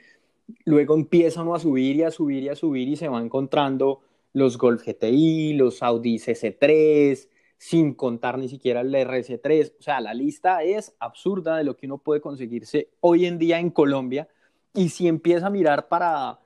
Luego 0.65 0.95
empieza 0.95 1.43
uno 1.43 1.55
a 1.55 1.59
subir 1.59 1.97
y 1.97 2.03
a 2.05 2.11
subir 2.11 2.45
y 2.45 2.49
a 2.49 2.55
subir 2.55 2.89
y 2.89 2.97
se 2.97 3.09
va 3.09 3.21
encontrando 3.21 4.03
los 4.33 4.57
Golf 4.57 4.87
GTI, 4.87 5.55
los 5.55 5.83
Audi 5.83 6.19
CC3, 6.19 7.29
sin 7.59 7.95
contar 7.95 8.39
ni 8.39 8.49
siquiera 8.49 8.81
el 8.81 8.95
RC3. 8.95 9.75
O 9.79 9.83
sea, 9.83 10.01
la 10.01 10.15
lista 10.15 10.63
es 10.63 10.95
absurda 10.99 11.57
de 11.57 11.65
lo 11.65 11.77
que 11.77 11.87
uno 11.87 11.99
puede 11.99 12.21
conseguirse 12.21 12.89
hoy 13.01 13.27
en 13.27 13.39
día 13.39 13.59
en 13.59 13.71
Colombia. 13.71 14.29
Y 14.75 14.89
si 14.89 15.09
empieza 15.09 15.49
a 15.49 15.51
mirar 15.51 15.89
para 15.89 16.39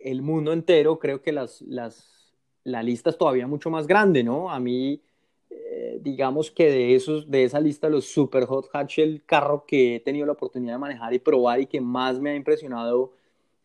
el 0.00 0.22
mundo 0.22 0.52
entero, 0.52 0.98
creo 0.98 1.20
que 1.20 1.32
las, 1.32 1.62
las, 1.62 2.32
la 2.64 2.82
lista 2.82 3.10
es 3.10 3.18
todavía 3.18 3.46
mucho 3.46 3.70
más 3.70 3.86
grande, 3.86 4.22
¿no? 4.22 4.50
A 4.50 4.60
mí 4.60 5.00
eh, 5.74 5.98
digamos 6.02 6.50
que 6.50 6.70
de, 6.70 6.94
esos, 6.94 7.30
de 7.30 7.44
esa 7.44 7.60
lista, 7.60 7.88
los 7.88 8.06
Super 8.06 8.44
Hot 8.44 8.68
Hatch, 8.72 8.98
el 8.98 9.24
carro 9.24 9.64
que 9.66 9.96
he 9.96 10.00
tenido 10.00 10.26
la 10.26 10.32
oportunidad 10.32 10.74
de 10.74 10.78
manejar 10.78 11.14
y 11.14 11.18
probar 11.18 11.60
y 11.60 11.66
que 11.66 11.80
más 11.80 12.20
me 12.20 12.30
ha 12.30 12.34
impresionado 12.34 13.12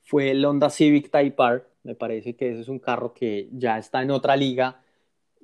fue 0.04 0.32
el 0.32 0.44
Honda 0.46 0.70
Civic 0.70 1.12
Type 1.12 1.36
R. 1.44 1.64
Me 1.84 1.96
parece 1.96 2.36
que 2.36 2.52
ese 2.52 2.62
es 2.62 2.70
un 2.70 2.80
carro 2.80 3.14
que 3.14 3.50
ya 3.52 3.78
está 3.78 4.02
en 4.02 4.12
otra 4.12 4.36
liga, 4.36 4.82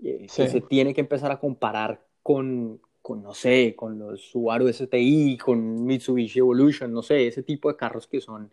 eh, 0.01 0.27
que 0.33 0.47
se 0.47 0.61
tiene 0.61 0.93
que 0.93 1.01
empezar 1.01 1.31
a 1.31 1.39
comparar 1.39 2.05
con, 2.21 2.79
con, 3.01 3.21
no 3.21 3.33
sé, 3.33 3.75
con 3.75 3.99
los 3.99 4.21
Subaru 4.21 4.67
STI, 4.67 5.37
con 5.37 5.85
Mitsubishi 5.85 6.39
Evolution, 6.39 6.91
no 6.91 7.01
sé, 7.01 7.27
ese 7.27 7.43
tipo 7.43 7.69
de 7.69 7.75
carros 7.75 8.07
que 8.07 8.21
son 8.21 8.49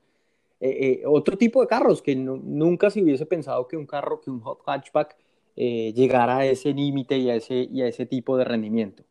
eh, 0.61 1.03
otro 1.07 1.39
tipo 1.39 1.63
de 1.63 1.67
carros 1.69 2.03
que 2.03 2.15
nunca 2.15 2.91
se 2.91 3.03
hubiese 3.03 3.25
pensado 3.25 3.67
que 3.67 3.77
un 3.77 3.87
carro, 3.87 4.21
que 4.21 4.31
un 4.31 4.41
hot 4.41 4.61
hatchback 4.67 5.17
eh, 5.57 5.93
llegar 5.95 6.31
a 6.31 6.47
ese 6.47 6.73
límite 6.73 7.19
y, 7.19 7.29
a 7.29 7.35
ese, 7.35 7.69
y 7.71 7.83
a 7.83 7.87
ese 7.87 8.07
tipo 8.07 8.37
de 8.37 8.45
rendimiento. 8.45 9.03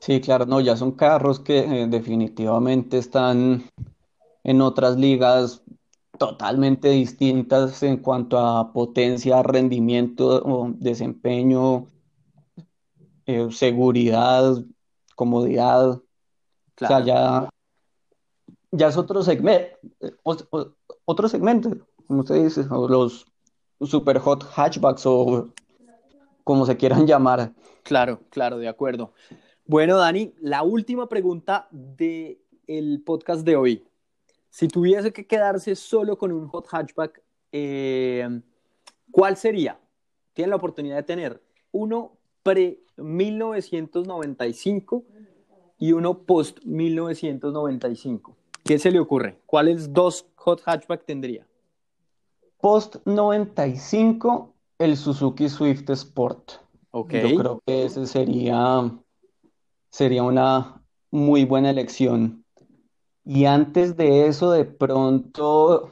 Sí, 0.00 0.20
claro, 0.20 0.46
no, 0.46 0.60
ya 0.60 0.76
son 0.76 0.92
carros 0.92 1.40
que 1.40 1.58
eh, 1.58 1.86
definitivamente 1.88 2.98
están 2.98 3.64
en 4.44 4.60
otras 4.60 4.96
ligas 4.96 5.62
totalmente 6.18 6.90
distintas 6.90 7.82
en 7.82 7.98
cuanto 7.98 8.38
a 8.38 8.72
potencia, 8.72 9.42
rendimiento, 9.42 10.74
desempeño, 10.78 11.86
eh, 13.26 13.48
seguridad, 13.50 14.56
comodidad. 15.14 15.90
O 15.90 16.02
sea, 16.76 17.04
ya, 17.04 17.48
ya 18.70 18.88
es 18.88 18.96
otro 18.96 19.22
segmento, 19.22 19.76
otro 21.04 21.28
segmento, 21.28 21.70
como 22.06 22.20
usted 22.20 22.44
dice, 22.44 22.64
los 22.68 23.26
super 23.80 24.18
hot 24.18 24.44
hatchbacks 24.44 25.06
o 25.06 25.48
como 26.44 26.66
se 26.66 26.76
quieran 26.76 27.06
llamar. 27.06 27.52
Claro, 27.82 28.20
claro, 28.30 28.58
de 28.58 28.68
acuerdo. 28.68 29.12
Bueno, 29.66 29.98
Dani, 29.98 30.34
la 30.40 30.62
última 30.62 31.08
pregunta 31.08 31.68
del 31.70 32.38
el 32.66 33.02
podcast 33.04 33.44
de 33.44 33.56
hoy. 33.56 33.84
Si 34.50 34.68
tuviese 34.68 35.12
que 35.12 35.26
quedarse 35.26 35.74
solo 35.76 36.16
con 36.16 36.32
un 36.32 36.48
hot 36.48 36.66
hatchback, 36.68 37.22
eh, 37.52 38.40
¿cuál 39.10 39.36
sería? 39.36 39.78
Tiene 40.32 40.48
la 40.50 40.56
oportunidad 40.56 40.96
de 40.96 41.02
tener 41.02 41.42
uno 41.72 42.16
pre-1995 42.42 45.04
y 45.78 45.92
uno 45.92 46.22
post-1995. 46.22 48.34
¿Qué 48.64 48.78
se 48.78 48.90
le 48.90 49.00
ocurre? 49.00 49.38
¿Cuáles 49.46 49.92
dos 49.92 50.26
hot 50.36 50.62
hatchback 50.64 51.04
tendría? 51.04 51.46
Post 52.60 52.96
95, 53.04 54.54
el 54.78 54.96
Suzuki 54.96 55.48
Swift 55.48 55.88
Sport. 55.90 56.52
Yo 56.92 57.06
creo 57.06 57.62
que 57.64 57.84
ese 57.84 58.04
sería, 58.06 58.90
sería 59.90 60.24
una 60.24 60.82
muy 61.10 61.44
buena 61.44 61.70
elección. 61.70 62.44
Y 63.30 63.44
antes 63.44 63.94
de 63.94 64.26
eso, 64.26 64.52
de 64.52 64.64
pronto, 64.64 65.90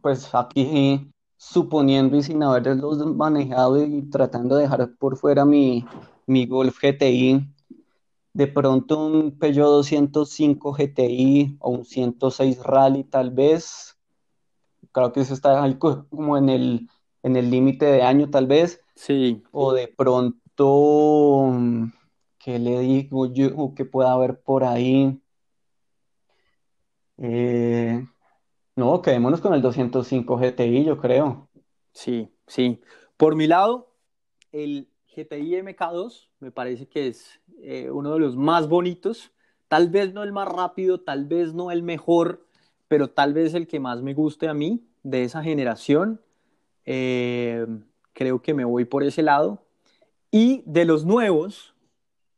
pues 0.00 0.32
aquí 0.32 1.10
suponiendo 1.36 2.16
y 2.16 2.22
sin 2.22 2.40
haberlos 2.40 3.04
manejado 3.16 3.84
y 3.84 4.08
tratando 4.10 4.54
de 4.54 4.62
dejar 4.62 4.94
por 4.96 5.16
fuera 5.16 5.44
mi, 5.44 5.84
mi 6.24 6.46
Golf 6.46 6.78
GTI, 6.80 7.52
de 8.32 8.46
pronto 8.46 9.06
un 9.08 9.36
Peugeot 9.36 9.70
205 9.70 10.72
GTI 10.72 11.56
o 11.58 11.70
un 11.70 11.84
106 11.84 12.62
Rally 12.62 13.02
tal 13.02 13.32
vez, 13.32 13.98
creo 14.92 15.12
que 15.12 15.22
eso 15.22 15.34
está 15.34 15.60
como 16.08 16.38
en 16.38 16.48
el 16.48 16.88
en 17.24 17.34
el 17.34 17.50
límite 17.50 17.86
de 17.86 18.02
año 18.02 18.30
tal 18.30 18.46
vez. 18.46 18.80
Sí. 18.94 19.42
O 19.50 19.72
de 19.72 19.88
pronto, 19.88 21.52
¿qué 22.38 22.60
le 22.60 22.78
digo 22.78 23.26
yo 23.26 23.74
que 23.74 23.84
pueda 23.84 24.12
haber 24.12 24.40
por 24.40 24.62
ahí? 24.62 25.20
Eh, 27.18 28.06
no, 28.76 29.00
quedémonos 29.00 29.40
con 29.40 29.54
el 29.54 29.62
205 29.62 30.36
GTI, 30.36 30.84
yo 30.84 30.98
creo. 30.98 31.48
Sí, 31.92 32.28
sí. 32.46 32.80
Por 33.16 33.34
mi 33.36 33.46
lado, 33.46 33.94
el 34.52 34.88
GTI 35.14 35.62
MK2 35.62 36.28
me 36.40 36.50
parece 36.50 36.86
que 36.86 37.08
es 37.08 37.40
eh, 37.62 37.90
uno 37.90 38.12
de 38.12 38.20
los 38.20 38.36
más 38.36 38.68
bonitos. 38.68 39.32
Tal 39.68 39.88
vez 39.88 40.12
no 40.12 40.22
el 40.22 40.32
más 40.32 40.48
rápido, 40.48 41.00
tal 41.00 41.24
vez 41.24 41.54
no 41.54 41.70
el 41.70 41.82
mejor, 41.82 42.46
pero 42.88 43.08
tal 43.08 43.32
vez 43.32 43.54
el 43.54 43.66
que 43.66 43.80
más 43.80 44.02
me 44.02 44.14
guste 44.14 44.48
a 44.48 44.54
mí 44.54 44.86
de 45.02 45.24
esa 45.24 45.42
generación. 45.42 46.20
Eh, 46.84 47.66
creo 48.12 48.42
que 48.42 48.54
me 48.54 48.64
voy 48.64 48.84
por 48.84 49.02
ese 49.02 49.22
lado. 49.22 49.64
Y 50.30 50.62
de 50.66 50.84
los 50.84 51.06
nuevos, 51.06 51.74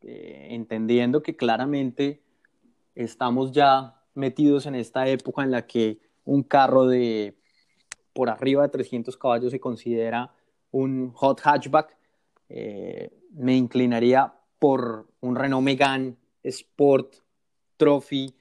entendiendo 0.02 1.22
que 1.22 1.36
claramente 1.36 2.22
estamos 2.94 3.50
ya 3.50 3.97
metidos 4.18 4.66
en 4.66 4.74
esta 4.74 5.08
época 5.08 5.42
en 5.42 5.50
la 5.50 5.66
que 5.66 5.98
un 6.24 6.42
carro 6.42 6.86
de 6.86 7.36
por 8.12 8.28
arriba 8.28 8.62
de 8.64 8.68
300 8.68 9.16
caballos 9.16 9.52
se 9.52 9.60
considera 9.60 10.34
un 10.70 11.12
hot 11.12 11.40
hatchback, 11.40 11.96
eh, 12.48 13.10
me 13.32 13.56
inclinaría 13.56 14.34
por 14.58 15.06
un 15.20 15.36
Renault 15.36 15.64
Megane 15.64 16.16
Sport 16.42 17.16
Trophy 17.76 18.34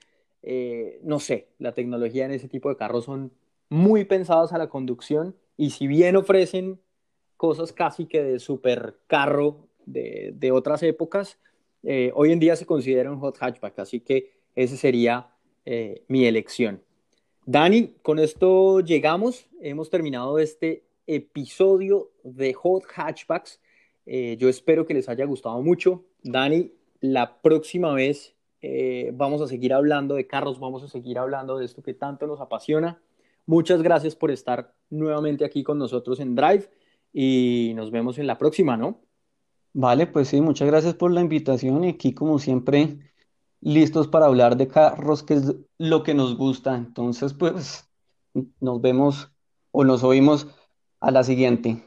eh, 0.50 1.02
no 1.04 1.20
sé, 1.20 1.50
la 1.60 1.74
tecnología 1.74 2.24
en 2.24 2.32
ese 2.32 2.48
tipo 2.48 2.70
de 2.70 2.78
carros 2.78 3.04
son 3.04 3.34
muy 3.68 4.06
pensados 4.06 4.54
a 4.54 4.58
la 4.58 4.70
conducción 4.70 5.36
y 5.58 5.72
si 5.72 5.88
bien 5.88 6.16
ofrecen 6.16 6.80
cosas 7.36 7.74
casi 7.74 8.06
que 8.06 8.24
de 8.24 8.40
supercarro 8.40 9.68
de, 9.86 10.32
de 10.36 10.52
otras 10.54 10.84
épocas, 10.84 11.38
eh, 11.84 12.12
hoy 12.16 12.32
en 12.32 12.40
día 12.40 12.56
se 12.56 12.66
considera 12.66 13.12
un 13.12 13.20
hot 13.20 13.38
hatchback, 13.38 13.80
así 13.80 14.00
que 14.00 14.40
esa 14.56 14.78
sería 14.78 15.28
eh, 15.70 16.04
mi 16.08 16.26
elección. 16.26 16.82
Dani, 17.46 17.96
con 18.02 18.20
esto 18.20 18.80
llegamos, 18.80 19.48
hemos 19.62 19.90
terminado 19.90 20.40
este 20.40 20.86
episodio 21.06 22.12
de 22.24 22.54
Hot 22.54 22.84
Hatchbacks. 22.96 23.60
yo 24.06 24.48
espero 24.48 24.86
que 24.86 24.94
les 24.94 25.10
haya 25.10 25.26
gustado 25.26 25.62
mucho. 25.62 26.06
Dani, 26.24 26.72
la 27.02 27.42
próxima 27.42 27.94
vez 27.94 28.38
eh, 28.62 29.12
vamos 29.14 29.42
a 29.42 29.48
seguir 29.48 29.74
hablando 29.74 30.16
de 30.16 30.26
carros, 30.26 30.60
vamos 30.60 30.84
a 30.84 30.88
seguir 30.88 31.20
hablando 31.20 31.58
de 31.58 31.66
esto 31.66 31.84
que 31.84 31.94
tanto 31.94 32.28
nos 32.28 32.42
apasiona. 32.42 33.02
Muchas 33.46 33.82
gracias 33.82 34.16
por 34.16 34.32
estar 34.32 34.74
nuevamente 34.90 35.46
aquí 35.46 35.64
con 35.64 35.78
nosotros 35.78 36.20
en 36.20 36.36
Drive 36.36 36.70
y 37.14 37.74
nos 37.76 37.92
vemos 37.92 38.18
en 38.20 38.28
la 38.28 38.38
próxima, 38.38 38.78
¿no? 38.78 39.02
Vale, 39.74 40.08
pues 40.08 40.30
sí, 40.30 40.42
muchas 40.42 40.68
gracias 40.68 40.96
por 40.96 41.12
la 41.12 41.22
invitación 41.22 41.84
y 41.84 41.90
aquí 41.90 42.14
como 42.14 42.40
siempre 42.40 43.07
listos 43.62 44.08
para 44.08 44.26
hablar 44.26 44.58
de 44.58 44.68
carros, 44.68 45.24
que 45.24 45.36
es 45.36 45.56
lo 45.78 46.04
que 46.04 46.14
nos 46.14 46.38
gusta. 46.38 46.76
Entonces, 46.76 47.34
pues 47.34 47.88
nos 48.60 48.82
vemos 48.82 49.32
o 49.72 49.84
nos 49.84 50.04
oímos 50.04 50.48
a 51.00 51.12
la 51.12 51.24
siguiente. 51.24 51.84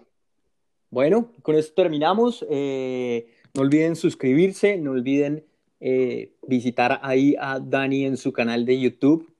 Bueno, 0.91 1.33
con 1.43 1.55
esto 1.55 1.75
terminamos. 1.75 2.45
Eh, 2.51 3.29
no 3.55 3.63
olviden 3.63 3.97
suscribirse, 3.97 4.77
no 4.79 4.93
olviden 4.93 5.45
eh, 5.81 6.35
visitar 6.47 7.01
ahí 7.03 7.37
a 7.39 7.61
Dani 7.61 8.05
en 8.05 8.17
su 8.17 8.33
canal 8.33 8.65
de 8.65 8.81
YouTube. 8.81 9.33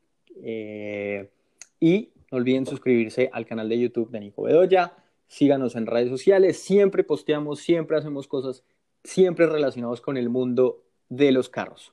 Eh, 0.43 1.31
y 1.81 2.11
no 2.31 2.39
olviden 2.39 2.67
suscribirse 2.67 3.31
al 3.33 3.47
canal 3.47 3.69
de 3.69 3.79
YouTube 3.79 4.11
de 4.11 4.21
Nico 4.21 4.43
Bedoya. 4.43 4.95
Síganos 5.27 5.77
en 5.77 5.87
redes 5.87 6.09
sociales. 6.09 6.59
Siempre 6.59 7.05
posteamos, 7.05 7.61
siempre 7.61 7.97
hacemos 7.97 8.27
cosas, 8.29 8.65
siempre 9.03 9.47
relacionados 9.47 10.01
con 10.01 10.17
el 10.17 10.29
mundo 10.29 10.83
de 11.09 11.33
los 11.33 11.49
carros. 11.49 11.93